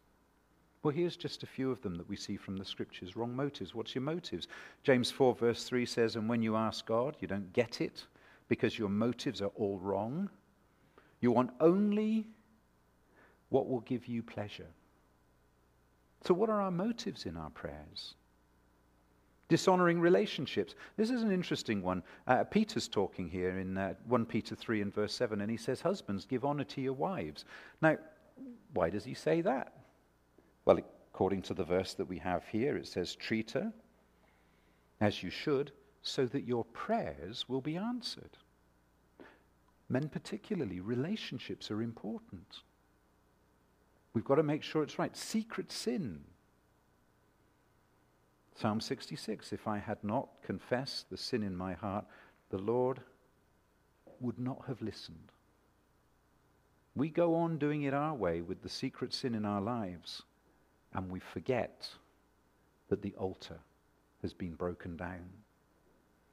Well, 0.86 0.93
here's 0.93 1.17
just 1.17 1.41
a 1.41 1.48
few 1.48 1.71
of 1.71 1.82
them 1.82 1.95
that 1.95 2.08
we 2.08 2.15
see 2.15 2.38
from 2.38 2.58
the 2.58 2.63
scriptures. 2.63 3.15
Wrong 3.15 3.36
motives. 3.36 3.74
What's 3.74 3.95
your 3.95 4.04
motives? 4.04 4.48
James 4.84 5.10
4, 5.10 5.34
verse 5.34 5.63
3 5.63 5.84
says, 5.84 6.15
And 6.15 6.30
when 6.30 6.43
you 6.43 6.56
ask 6.56 6.86
God, 6.86 7.17
you 7.19 7.28
don't 7.28 7.52
get 7.54 7.82
it 7.82 8.06
because 8.50 8.78
your 8.78 8.89
motives 8.89 9.41
are 9.41 9.52
all 9.56 9.80
wrong. 9.80 10.30
You 11.21 11.32
want 11.32 11.50
only 11.60 12.28
what 13.50 13.67
will 13.67 13.80
give 13.80 14.08
you 14.08 14.21
pleasure. 14.21 14.67
So, 16.21 16.36
what 16.36 16.52
are 16.52 16.62
our 16.62 16.69
motives 16.69 17.26
in 17.26 17.36
our 17.36 17.50
prayers? 17.50 18.13
Dishonoring 19.50 20.00
relationships. 20.00 20.76
This 20.98 21.10
is 21.10 21.24
an 21.24 21.32
interesting 21.32 21.82
one. 21.82 22.04
Uh, 22.28 22.43
Peter's 22.43 22.88
talking 22.88 23.28
here 23.28 23.58
in 23.58 23.76
uh, 23.76 23.95
1 24.08 24.28
Peter 24.28 24.54
3 24.54 24.84
and 24.84 24.93
verse 24.93 25.15
7, 25.15 25.41
and 25.41 25.50
he 25.50 25.58
says, 25.58 25.82
Husbands, 25.82 26.26
give 26.26 26.45
honor 26.45 26.63
to 26.65 26.80
your 26.80 26.93
wives. 26.93 27.43
Now, 27.82 27.98
why 28.76 28.91
does 28.91 29.04
he 29.04 29.15
say 29.15 29.41
that? 29.41 29.74
Well, 30.65 30.80
according 31.13 31.43
to 31.43 31.54
the 31.54 31.63
verse 31.63 31.93
that 31.93 32.10
we 32.10 32.17
have 32.17 32.43
here, 32.47 32.75
it 32.75 32.88
says, 32.88 33.15
Treat 33.15 33.51
her 33.51 33.71
as 34.99 35.21
you 35.21 35.30
should, 35.30 35.71
so 36.01 36.25
that 36.25 36.43
your 36.43 36.65
prayers 36.65 37.45
will 37.47 37.62
be 37.62 37.78
answered. 37.78 38.38
Men, 39.88 40.10
particularly, 40.10 40.80
relationships 40.80 41.69
are 41.69 41.82
important. 41.82 42.62
We've 44.13 44.25
got 44.25 44.36
to 44.36 44.43
make 44.43 44.63
sure 44.63 44.82
it's 44.82 44.97
right. 44.97 45.15
Secret 45.15 45.71
sin. 45.71 46.21
Psalm 48.56 48.80
66 48.80 49.51
If 49.51 49.67
I 49.67 49.78
had 49.78 50.04
not 50.04 50.30
confessed 50.43 51.10
the 51.10 51.17
sin 51.17 51.43
in 51.43 51.56
my 51.56 51.73
heart, 51.73 52.06
the 52.49 52.58
Lord 52.58 53.01
would 54.19 54.39
not 54.39 54.63
have 54.67 54.82
listened. 54.82 55.32
We 56.95 57.10
go 57.10 57.36
on 57.36 57.58
doing 57.58 57.84
it 57.84 57.93
our 57.93 58.15
way 58.15 58.41
with 58.41 58.63
the 58.63 58.69
secret 58.69 59.13
sin 59.13 59.36
in 59.36 59.45
our 59.45 59.62
lives 59.62 60.23
and 60.95 61.12
we 61.12 61.19
forget 61.19 61.89
that 62.89 63.01
the 63.01 63.13
altar 63.17 63.60
has 64.21 64.34
been 64.34 64.55
broken 64.55 64.95
down. 64.97 65.29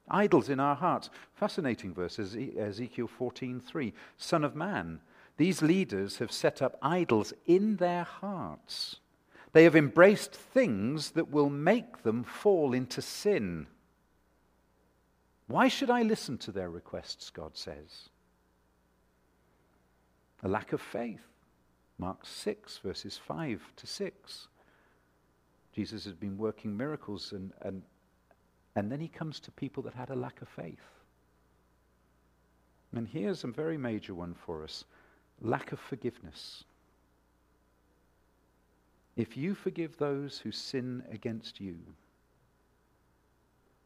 Idols 0.09 0.49
in 0.49 0.61
our 0.61 0.77
hearts. 0.77 1.11
Fascinating 1.35 1.93
verse, 1.93 2.19
Ezekiel 2.19 3.09
14:3. 3.09 3.93
Son 4.17 4.45
of 4.45 4.57
man, 4.57 5.01
these 5.37 5.63
leaders 5.63 6.19
have 6.19 6.33
set 6.33 6.63
up 6.63 6.79
idols 6.83 7.33
in 7.47 7.77
their 7.77 8.05
hearts. 8.05 9.01
They 9.53 9.65
have 9.65 9.77
embraced 9.77 10.35
things 10.35 11.11
that 11.13 11.31
will 11.31 11.51
make 11.51 12.03
them 12.03 12.25
fall 12.25 12.73
into 12.73 13.03
sin. 13.03 13.67
Why 15.47 15.69
should 15.69 15.91
I 15.91 16.03
listen 16.03 16.39
to 16.39 16.53
their 16.53 16.71
requests, 16.71 17.31
God 17.31 17.57
says? 17.57 18.09
A 20.43 20.49
lack 20.49 20.73
of 20.73 20.81
faith. 20.81 21.27
Mark 21.99 22.25
6, 22.25 22.79
verses 22.79 23.19
5 23.19 23.73
to 23.77 23.87
6. 23.87 24.49
Jesus 25.75 26.05
has 26.05 26.15
been 26.15 26.37
working 26.37 26.77
miracles, 26.77 27.33
and, 27.33 27.53
and, 27.63 27.83
and 28.77 28.93
then 28.93 29.01
he 29.01 29.09
comes 29.09 29.41
to 29.41 29.51
people 29.53 29.83
that 29.85 29.95
had 29.95 30.11
a 30.11 30.15
lack 30.15 30.43
of 30.43 30.49
faith. 30.49 30.79
And 32.95 33.09
here's 33.09 33.45
a 33.45 33.49
very 33.49 33.79
major 33.79 34.15
one 34.15 34.35
for 34.35 34.63
us 34.63 34.85
lack 35.41 35.73
of 35.73 35.81
forgiveness. 35.81 36.65
If 39.17 39.37
you 39.37 39.55
forgive 39.55 39.97
those 39.97 40.39
who 40.39 40.53
sin 40.53 41.03
against 41.11 41.61
you, 41.61 41.77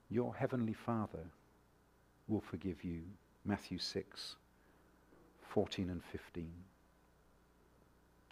your 0.09 0.35
heavenly 0.35 0.75
Father 0.75 1.25
will 2.29 2.41
forgive 2.41 2.85
you. 2.85 3.01
Matthew 3.45 3.79
6, 3.79 4.37
14 5.49 5.91
and 5.91 6.03
15. 6.05 6.49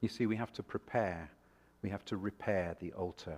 You 0.00 0.08
see, 0.08 0.26
we 0.26 0.36
have 0.36 0.52
to 0.54 0.62
prepare 0.62 1.30
we 1.84 1.90
have 1.90 2.04
to 2.06 2.16
repair 2.16 2.74
the 2.80 2.92
altar 2.94 3.36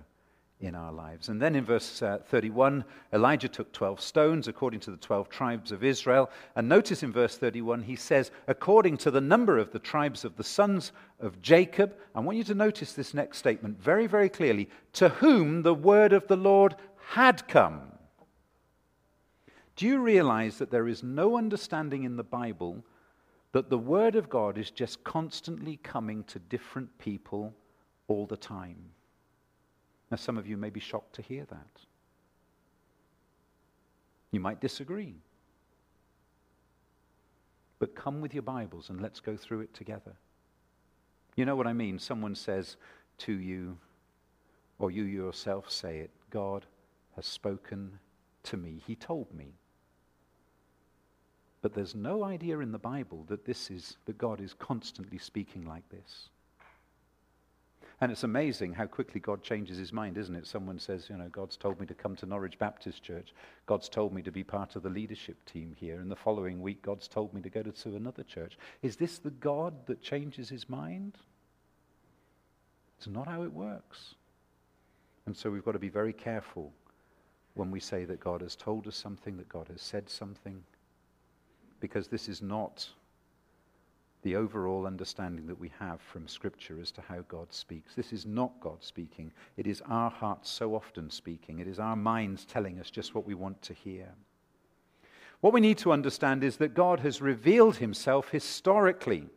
in 0.61 0.73
our 0.73 0.93
lives. 0.93 1.27
And 1.27 1.41
then 1.41 1.53
in 1.53 1.65
verse 1.65 2.01
uh, 2.01 2.19
31, 2.27 2.85
Elijah 3.11 3.49
took 3.49 3.73
12 3.73 3.99
stones 3.99 4.47
according 4.47 4.79
to 4.79 4.91
the 4.91 4.95
12 4.95 5.27
tribes 5.27 5.73
of 5.73 5.83
Israel. 5.83 6.29
And 6.55 6.69
notice 6.69 7.03
in 7.03 7.11
verse 7.11 7.37
31, 7.37 7.83
he 7.83 7.97
says, 7.97 8.31
according 8.47 8.97
to 8.99 9.11
the 9.11 9.19
number 9.19 9.57
of 9.57 9.73
the 9.73 9.79
tribes 9.79 10.23
of 10.23 10.37
the 10.37 10.45
sons 10.45 10.93
of 11.19 11.41
Jacob. 11.41 11.93
I 12.15 12.21
want 12.21 12.37
you 12.37 12.45
to 12.45 12.55
notice 12.55 12.93
this 12.93 13.13
next 13.13 13.37
statement 13.37 13.81
very, 13.81 14.07
very 14.07 14.29
clearly 14.29 14.69
to 14.93 15.09
whom 15.09 15.61
the 15.61 15.75
word 15.75 16.13
of 16.13 16.25
the 16.27 16.37
Lord 16.37 16.73
had 17.09 17.49
come. 17.49 17.81
Do 19.75 19.85
you 19.85 19.99
realize 19.99 20.57
that 20.59 20.71
there 20.71 20.87
is 20.87 21.03
no 21.03 21.37
understanding 21.37 22.05
in 22.05 22.15
the 22.15 22.23
Bible 22.23 22.81
that 23.51 23.69
the 23.69 23.77
word 23.77 24.15
of 24.15 24.29
God 24.29 24.57
is 24.57 24.71
just 24.71 25.03
constantly 25.03 25.75
coming 25.83 26.23
to 26.23 26.39
different 26.39 26.97
people 26.97 27.53
all 28.07 28.25
the 28.25 28.37
time? 28.37 28.77
Now, 30.09 30.17
some 30.17 30.37
of 30.37 30.47
you 30.47 30.57
may 30.57 30.69
be 30.69 30.79
shocked 30.79 31.15
to 31.15 31.21
hear 31.21 31.45
that. 31.45 31.81
You 34.31 34.39
might 34.39 34.61
disagree. 34.61 35.15
But 37.79 37.95
come 37.95 38.21
with 38.21 38.33
your 38.33 38.43
Bibles 38.43 38.89
and 38.89 39.01
let's 39.01 39.19
go 39.19 39.35
through 39.35 39.61
it 39.61 39.73
together. 39.73 40.13
You 41.35 41.45
know 41.45 41.55
what 41.55 41.67
I 41.67 41.73
mean? 41.73 41.99
Someone 41.99 42.35
says 42.35 42.77
to 43.19 43.33
you, 43.33 43.77
or 44.79 44.91
you 44.91 45.03
yourself 45.03 45.69
say 45.69 45.99
it 45.99 46.11
God 46.29 46.65
has 47.15 47.25
spoken 47.25 47.99
to 48.43 48.57
me. 48.57 48.81
He 48.85 48.95
told 48.95 49.33
me. 49.33 49.53
But 51.61 51.73
there's 51.73 51.95
no 51.95 52.23
idea 52.23 52.59
in 52.59 52.71
the 52.71 52.79
Bible 52.79 53.25
that 53.27 53.45
this 53.45 53.69
is 53.69 53.97
that 54.05 54.17
God 54.17 54.39
is 54.39 54.53
constantly 54.53 55.17
speaking 55.17 55.65
like 55.65 55.87
this. 55.89 56.29
And 57.99 58.11
it's 58.11 58.23
amazing 58.23 58.73
how 58.73 58.85
quickly 58.85 59.19
God 59.19 59.41
changes 59.41 59.77
his 59.77 59.91
mind, 59.91 60.19
isn't 60.19 60.35
it? 60.35 60.45
Someone 60.45 60.77
says, 60.77 61.09
you 61.09 61.17
know, 61.17 61.29
God's 61.29 61.57
told 61.57 61.79
me 61.79 61.87
to 61.87 61.95
come 61.95 62.15
to 62.17 62.27
Norwich 62.27 62.59
Baptist 62.59 63.01
Church. 63.01 63.33
God's 63.65 63.89
told 63.89 64.13
me 64.13 64.21
to 64.21 64.31
be 64.31 64.43
part 64.43 64.75
of 64.75 64.83
the 64.83 64.89
leadership 64.89 65.43
team 65.45 65.75
here. 65.79 65.99
And 65.99 66.11
the 66.11 66.15
following 66.15 66.61
week, 66.61 66.83
God's 66.83 67.07
told 67.07 67.33
me 67.33 67.41
to 67.41 67.49
go 67.49 67.63
to, 67.63 67.71
to 67.71 67.95
another 67.95 68.21
church. 68.21 68.57
Is 68.83 68.97
this 68.97 69.17
the 69.17 69.31
God 69.31 69.73
that 69.87 70.03
changes 70.03 70.47
his 70.47 70.69
mind? 70.69 71.17
It's 72.99 73.07
not 73.07 73.27
how 73.27 73.41
it 73.41 73.51
works. 73.51 74.13
And 75.25 75.35
so 75.35 75.49
we've 75.49 75.65
got 75.65 75.71
to 75.71 75.79
be 75.79 75.89
very 75.89 76.13
careful 76.13 76.71
when 77.55 77.71
we 77.71 77.79
say 77.79 78.05
that 78.05 78.19
God 78.19 78.41
has 78.41 78.55
told 78.55 78.87
us 78.87 78.95
something, 78.95 79.37
that 79.37 79.49
God 79.49 79.67
has 79.69 79.81
said 79.81 80.07
something, 80.07 80.63
because 81.79 82.07
this 82.07 82.29
is 82.29 82.43
not 82.43 82.87
the 84.27 84.35
overall 84.35 84.85
understanding 84.85 85.47
that 85.47 85.57
we 85.57 85.71
have 85.79 86.01
from 86.01 86.27
Scripture 86.27 86.81
as 86.81 86.91
to 86.91 86.99
how 86.99 87.21
God 87.29 87.47
speaks. 87.53 87.95
This 87.95 88.11
is 88.11 88.25
not 88.25 88.51
God 88.59 88.83
speaking. 88.83 89.31
It 89.55 89.67
is 89.67 89.81
our 89.87 90.09
hearts 90.09 90.49
so 90.49 90.75
often 90.75 91.09
speaking. 91.09 91.59
It 91.59 91.67
is 91.67 91.79
our 91.79 91.95
minds 91.95 92.43
telling 92.43 92.77
us 92.77 92.89
just 92.89 93.15
what 93.15 93.25
we 93.25 93.35
want 93.35 93.61
to 93.61 93.73
hear. 93.73 94.09
What 95.39 95.53
we 95.53 95.61
need 95.61 95.77
to 95.77 95.93
understand 95.93 96.43
is 96.43 96.57
that 96.57 96.73
God 96.73 96.99
has 96.99 97.21
revealed 97.21 97.77
himself 97.77 98.27
historically. 98.27 99.29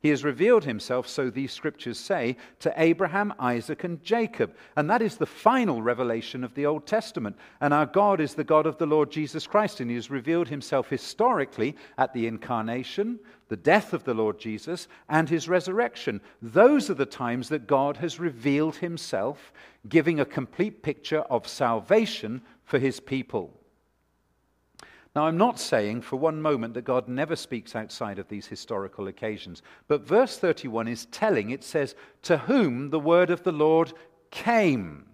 He 0.00 0.10
has 0.10 0.24
revealed 0.24 0.64
himself, 0.64 1.08
so 1.08 1.30
these 1.30 1.52
scriptures 1.52 1.98
say, 1.98 2.36
to 2.60 2.72
Abraham, 2.76 3.32
Isaac, 3.38 3.82
and 3.82 4.02
Jacob. 4.02 4.54
And 4.76 4.88
that 4.90 5.02
is 5.02 5.16
the 5.16 5.26
final 5.26 5.82
revelation 5.82 6.44
of 6.44 6.54
the 6.54 6.66
Old 6.66 6.86
Testament. 6.86 7.36
And 7.60 7.72
our 7.72 7.86
God 7.86 8.20
is 8.20 8.34
the 8.34 8.44
God 8.44 8.66
of 8.66 8.78
the 8.78 8.86
Lord 8.86 9.10
Jesus 9.10 9.46
Christ. 9.46 9.80
And 9.80 9.90
he 9.90 9.96
has 9.96 10.10
revealed 10.10 10.48
himself 10.48 10.88
historically 10.88 11.76
at 11.98 12.12
the 12.12 12.26
incarnation, 12.26 13.18
the 13.48 13.56
death 13.56 13.92
of 13.92 14.04
the 14.04 14.14
Lord 14.14 14.38
Jesus, 14.38 14.86
and 15.08 15.28
his 15.28 15.48
resurrection. 15.48 16.20
Those 16.42 16.90
are 16.90 16.94
the 16.94 17.06
times 17.06 17.48
that 17.48 17.66
God 17.66 17.96
has 17.96 18.20
revealed 18.20 18.76
himself, 18.76 19.52
giving 19.88 20.20
a 20.20 20.24
complete 20.24 20.82
picture 20.82 21.20
of 21.20 21.48
salvation 21.48 22.42
for 22.64 22.78
his 22.78 23.00
people. 23.00 23.58
Now, 25.16 25.24
I'm 25.24 25.38
not 25.38 25.58
saying 25.58 26.02
for 26.02 26.16
one 26.16 26.42
moment 26.42 26.74
that 26.74 26.84
God 26.84 27.08
never 27.08 27.36
speaks 27.36 27.74
outside 27.74 28.18
of 28.18 28.28
these 28.28 28.46
historical 28.46 29.08
occasions, 29.08 29.62
but 29.88 30.06
verse 30.06 30.36
31 30.36 30.88
is 30.88 31.06
telling, 31.06 31.48
it 31.48 31.64
says, 31.64 31.94
To 32.24 32.36
whom 32.36 32.90
the 32.90 33.00
word 33.00 33.30
of 33.30 33.42
the 33.42 33.50
Lord 33.50 33.94
came. 34.30 35.06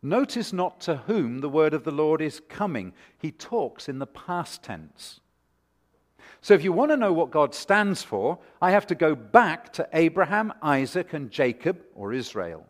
Notice 0.00 0.54
not 0.54 0.80
to 0.80 0.96
whom 0.96 1.40
the 1.40 1.50
word 1.50 1.74
of 1.74 1.84
the 1.84 1.90
Lord 1.90 2.22
is 2.22 2.40
coming. 2.48 2.94
He 3.18 3.30
talks 3.30 3.90
in 3.90 3.98
the 3.98 4.06
past 4.06 4.62
tense. 4.62 5.20
So, 6.40 6.54
if 6.54 6.64
you 6.64 6.72
want 6.72 6.92
to 6.92 6.96
know 6.96 7.12
what 7.12 7.30
God 7.30 7.54
stands 7.54 8.02
for, 8.02 8.38
I 8.62 8.70
have 8.70 8.86
to 8.86 8.94
go 8.94 9.14
back 9.14 9.70
to 9.74 9.86
Abraham, 9.92 10.50
Isaac, 10.62 11.12
and 11.12 11.30
Jacob, 11.30 11.82
or 11.94 12.14
Israel. 12.14 12.66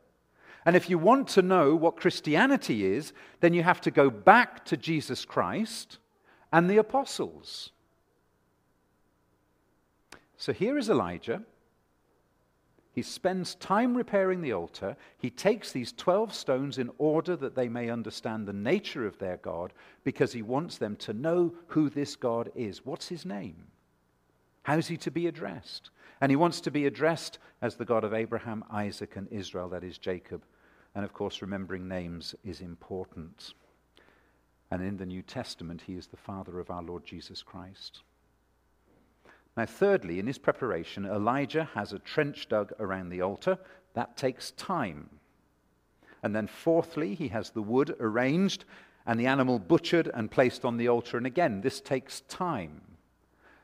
And 0.65 0.75
if 0.75 0.91
you 0.91 0.99
want 0.99 1.29
to 1.29 1.43
know 1.43 1.77
what 1.77 1.97
Christianity 1.97 2.87
is, 2.87 3.13
then 3.39 3.55
you 3.55 3.63
have 3.63 3.83
to 3.83 3.93
go 3.93 4.11
back 4.11 4.65
to 4.65 4.77
Jesus 4.77 5.25
Christ 5.25 5.99
and 6.53 6.69
the 6.69 6.79
apostles. 6.79 7.71
So 10.37 10.53
here 10.53 10.79
is 10.79 10.91
Elijah. 10.91 11.43
He 12.93 13.03
spends 13.03 13.57
time 13.57 13.95
repairing 13.95 14.41
the 14.41 14.55
altar. 14.55 14.97
He 15.19 15.29
takes 15.29 15.71
these 15.71 15.93
12 15.93 16.33
stones 16.33 16.79
in 16.79 16.91
order 16.97 17.37
that 17.37 17.55
they 17.55 17.69
may 17.69 17.91
understand 17.91 18.47
the 18.47 18.55
nature 18.55 19.07
of 19.07 19.19
their 19.19 19.37
God 19.37 19.75
because 20.03 20.33
he 20.33 20.41
wants 20.41 20.79
them 20.79 20.97
to 20.97 21.13
know 21.13 21.53
who 21.69 21.91
this 21.91 22.17
God 22.17 22.51
is. 22.55 22.87
What's 22.87 23.09
his 23.09 23.27
name? 23.27 23.67
How's 24.63 24.89
he 24.89 24.97
to 24.99 25.11
be 25.11 25.27
addressed? 25.27 25.91
And 26.23 26.31
he 26.31 26.37
wants 26.37 26.63
to 26.63 26.71
be 26.71 26.87
addressed 26.87 27.39
as 27.61 27.77
the 27.77 27.85
God 27.85 28.03
of 28.03 28.15
Abraham, 28.15 28.65
Isaac, 28.71 29.17
and 29.17 29.29
Israel, 29.31 29.69
that 29.69 29.85
is 29.85 29.99
Jacob. 29.99 30.43
And 30.95 31.05
of 31.05 31.13
course, 31.13 31.43
remembering 31.43 31.87
names 31.87 32.35
is 32.45 32.63
important. 32.63 33.53
And 34.71 34.83
in 34.83 34.97
the 34.97 35.07
New 35.07 35.23
Testament, 35.23 35.83
he 35.87 35.95
is 35.95 36.07
the 36.07 36.17
Father 36.17 36.59
of 36.59 36.71
our 36.71 36.83
Lord 36.83 37.05
Jesus 37.05 37.43
Christ. 37.43 38.01
Now, 39.57 39.67
thirdly, 39.67 40.19
in 40.19 40.27
his 40.27 40.39
preparation, 40.39 41.07
Elijah 41.07 41.69
has 41.75 41.93
a 41.93 41.99
trench 41.99 42.49
dug 42.49 42.73
around 42.79 43.09
the 43.09 43.23
altar. 43.23 43.59
That 43.95 44.17
takes 44.17 44.51
time. 44.53 45.09
And 46.23 46.35
then, 46.35 46.47
fourthly, 46.47 47.15
he 47.15 47.29
has 47.29 47.51
the 47.51 47.63
wood 47.63 47.97
arranged 48.01 48.65
and 49.07 49.19
the 49.19 49.27
animal 49.27 49.59
butchered 49.59 50.11
and 50.13 50.31
placed 50.31 50.65
on 50.65 50.77
the 50.77 50.89
altar. 50.89 51.17
And 51.17 51.27
again, 51.27 51.61
this 51.61 51.81
takes 51.81 52.23
time. 52.23 52.81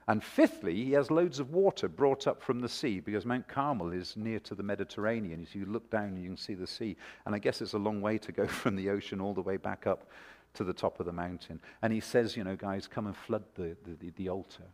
And 0.08 0.22
fifthly, 0.22 0.74
he 0.74 0.92
has 0.92 1.10
loads 1.10 1.38
of 1.38 1.52
water 1.52 1.88
brought 1.88 2.26
up 2.26 2.42
from 2.42 2.60
the 2.60 2.68
sea 2.68 3.00
because 3.00 3.26
Mount 3.26 3.46
Carmel 3.46 3.92
is 3.92 4.16
near 4.16 4.40
to 4.40 4.54
the 4.54 4.62
Mediterranean. 4.62 5.42
As 5.42 5.54
you 5.54 5.64
look 5.64 5.90
down, 5.90 6.16
you 6.16 6.28
can 6.28 6.36
see 6.36 6.54
the 6.54 6.66
sea. 6.66 6.96
And 7.26 7.34
I 7.34 7.38
guess 7.38 7.60
it's 7.60 7.74
a 7.74 7.78
long 7.78 8.00
way 8.00 8.18
to 8.18 8.32
go 8.32 8.46
from 8.62 8.76
the 8.76 8.90
ocean 8.90 9.20
all 9.20 9.34
the 9.34 9.42
way 9.42 9.56
back 9.56 9.86
up 9.86 10.08
to 10.54 10.64
the 10.64 10.72
top 10.72 11.00
of 11.00 11.06
the 11.06 11.12
mountain. 11.12 11.60
And 11.80 11.92
he 11.92 12.00
says, 12.00 12.36
you 12.36 12.44
know, 12.44 12.56
guys, 12.56 12.86
come 12.86 13.06
and 13.06 13.16
flood 13.16 13.44
the, 13.54 13.76
the, 13.84 14.10
the, 14.16 14.28
altar. 14.28 14.64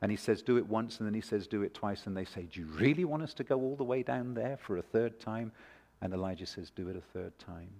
And 0.00 0.10
he 0.10 0.16
says, 0.16 0.42
do 0.42 0.56
it 0.56 0.66
once, 0.66 0.98
and 0.98 1.06
then 1.06 1.14
he 1.14 1.20
says, 1.20 1.46
do 1.46 1.62
it 1.62 1.74
twice. 1.74 2.06
And 2.06 2.16
they 2.16 2.24
say, 2.24 2.48
do 2.52 2.60
you 2.60 2.66
really 2.66 3.04
want 3.04 3.22
us 3.22 3.34
to 3.34 3.44
go 3.44 3.60
all 3.60 3.76
the 3.76 3.84
way 3.84 4.02
down 4.02 4.34
there 4.34 4.56
for 4.56 4.78
a 4.78 4.82
third 4.82 5.20
time? 5.20 5.52
And 6.00 6.12
Elijah 6.12 6.46
says, 6.46 6.70
do 6.70 6.88
it 6.88 6.96
a 6.96 7.18
third 7.18 7.38
time. 7.38 7.70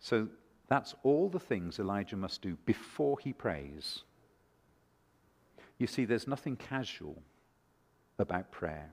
So 0.00 0.28
that's 0.68 0.94
all 1.04 1.28
the 1.28 1.40
things 1.40 1.78
Elijah 1.78 2.16
must 2.16 2.42
do 2.42 2.56
before 2.66 3.18
he 3.20 3.32
prays. 3.32 4.02
You 5.78 5.86
see, 5.86 6.04
there's 6.04 6.26
nothing 6.26 6.56
casual 6.56 7.22
about 8.18 8.50
prayer. 8.50 8.90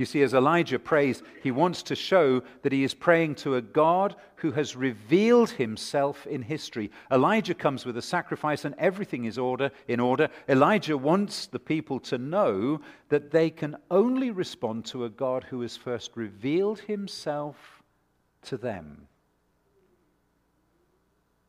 You 0.00 0.06
see, 0.06 0.22
as 0.22 0.32
Elijah 0.32 0.78
prays, 0.78 1.22
he 1.42 1.50
wants 1.50 1.82
to 1.82 1.94
show 1.94 2.42
that 2.62 2.72
he 2.72 2.84
is 2.84 2.94
praying 2.94 3.34
to 3.34 3.56
a 3.56 3.60
God 3.60 4.16
who 4.36 4.50
has 4.52 4.74
revealed 4.74 5.50
himself 5.50 6.26
in 6.26 6.40
history. 6.40 6.90
Elijah 7.12 7.52
comes 7.52 7.84
with 7.84 7.98
a 7.98 8.02
sacrifice 8.02 8.64
and 8.64 8.74
everything 8.78 9.26
is 9.26 9.36
order 9.36 9.70
in 9.88 10.00
order. 10.00 10.30
Elijah 10.48 10.96
wants 10.96 11.48
the 11.48 11.58
people 11.58 12.00
to 12.00 12.16
know 12.16 12.80
that 13.10 13.30
they 13.30 13.50
can 13.50 13.76
only 13.90 14.30
respond 14.30 14.86
to 14.86 15.04
a 15.04 15.10
God 15.10 15.44
who 15.44 15.60
has 15.60 15.76
first 15.76 16.12
revealed 16.14 16.80
himself 16.80 17.82
to 18.44 18.56
them. 18.56 19.06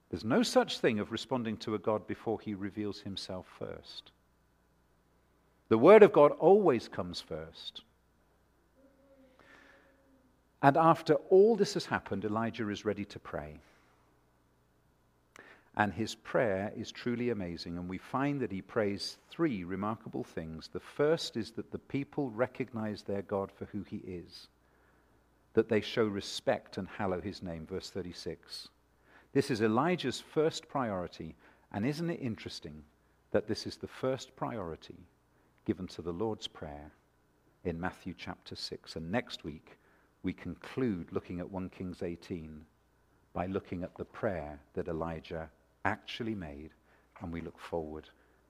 There's 0.09 0.25
no 0.25 0.43
such 0.43 0.79
thing 0.79 0.99
of 0.99 1.13
responding 1.13 1.55
to 1.59 1.75
a 1.75 1.79
God 1.79 2.05
before 2.05 2.41
he 2.41 2.53
reveals 2.53 2.99
himself 2.99 3.45
first. 3.57 4.11
The 5.69 5.77
Word 5.77 6.03
of 6.03 6.11
God 6.11 6.33
always 6.33 6.89
comes 6.89 7.21
first. 7.21 7.83
And 10.61 10.77
after 10.77 11.15
all 11.29 11.55
this 11.55 11.73
has 11.73 11.85
happened, 11.85 12.23
Elijah 12.23 12.69
is 12.69 12.85
ready 12.85 13.05
to 13.05 13.19
pray. 13.19 13.57
And 15.75 15.93
his 15.93 16.15
prayer 16.15 16.71
is 16.75 16.91
truly 16.91 17.29
amazing. 17.29 17.77
And 17.77 17.89
we 17.89 17.97
find 17.97 18.41
that 18.41 18.51
he 18.51 18.61
prays 18.61 19.17
three 19.29 19.63
remarkable 19.63 20.23
things. 20.23 20.69
The 20.71 20.81
first 20.81 21.37
is 21.37 21.51
that 21.51 21.71
the 21.71 21.79
people 21.79 22.29
recognize 22.29 23.01
their 23.01 23.21
God 23.21 23.51
for 23.51 23.65
who 23.65 23.83
he 23.83 23.97
is, 23.97 24.49
that 25.53 25.69
they 25.69 25.81
show 25.81 26.05
respect 26.05 26.77
and 26.77 26.87
hallow 26.87 27.21
his 27.21 27.41
name. 27.41 27.65
Verse 27.65 27.89
36. 27.89 28.67
This 29.33 29.49
is 29.49 29.61
Elijah's 29.61 30.19
first 30.19 30.67
priority. 30.67 31.35
And 31.71 31.85
isn't 31.85 32.09
it 32.09 32.21
interesting 32.21 32.83
that 33.31 33.47
this 33.47 33.65
is 33.65 33.77
the 33.77 33.87
first 33.87 34.35
priority 34.35 35.07
given 35.65 35.87
to 35.87 36.01
the 36.01 36.11
Lord's 36.11 36.47
Prayer 36.47 36.91
in 37.63 37.79
Matthew 37.79 38.13
chapter 38.17 38.55
6. 38.55 38.97
And 38.97 39.09
next 39.09 39.45
week, 39.45 39.77
we 40.23 40.33
conclude 40.33 41.11
looking 41.11 41.39
at 41.39 41.51
1 41.51 41.69
Kings 41.69 42.03
18 42.03 42.65
by 43.33 43.47
looking 43.47 43.83
at 43.83 43.95
the 43.97 44.05
prayer 44.05 44.59
that 44.73 44.87
Elijah 44.87 45.49
actually 45.85 46.35
made, 46.35 46.71
and 47.21 47.31
we 47.31 47.41
look 47.41 47.59
forward 47.59 48.09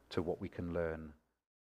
to 0.10 0.22
what 0.22 0.42
we 0.42 0.50
can 0.50 0.74
learn 0.74 1.14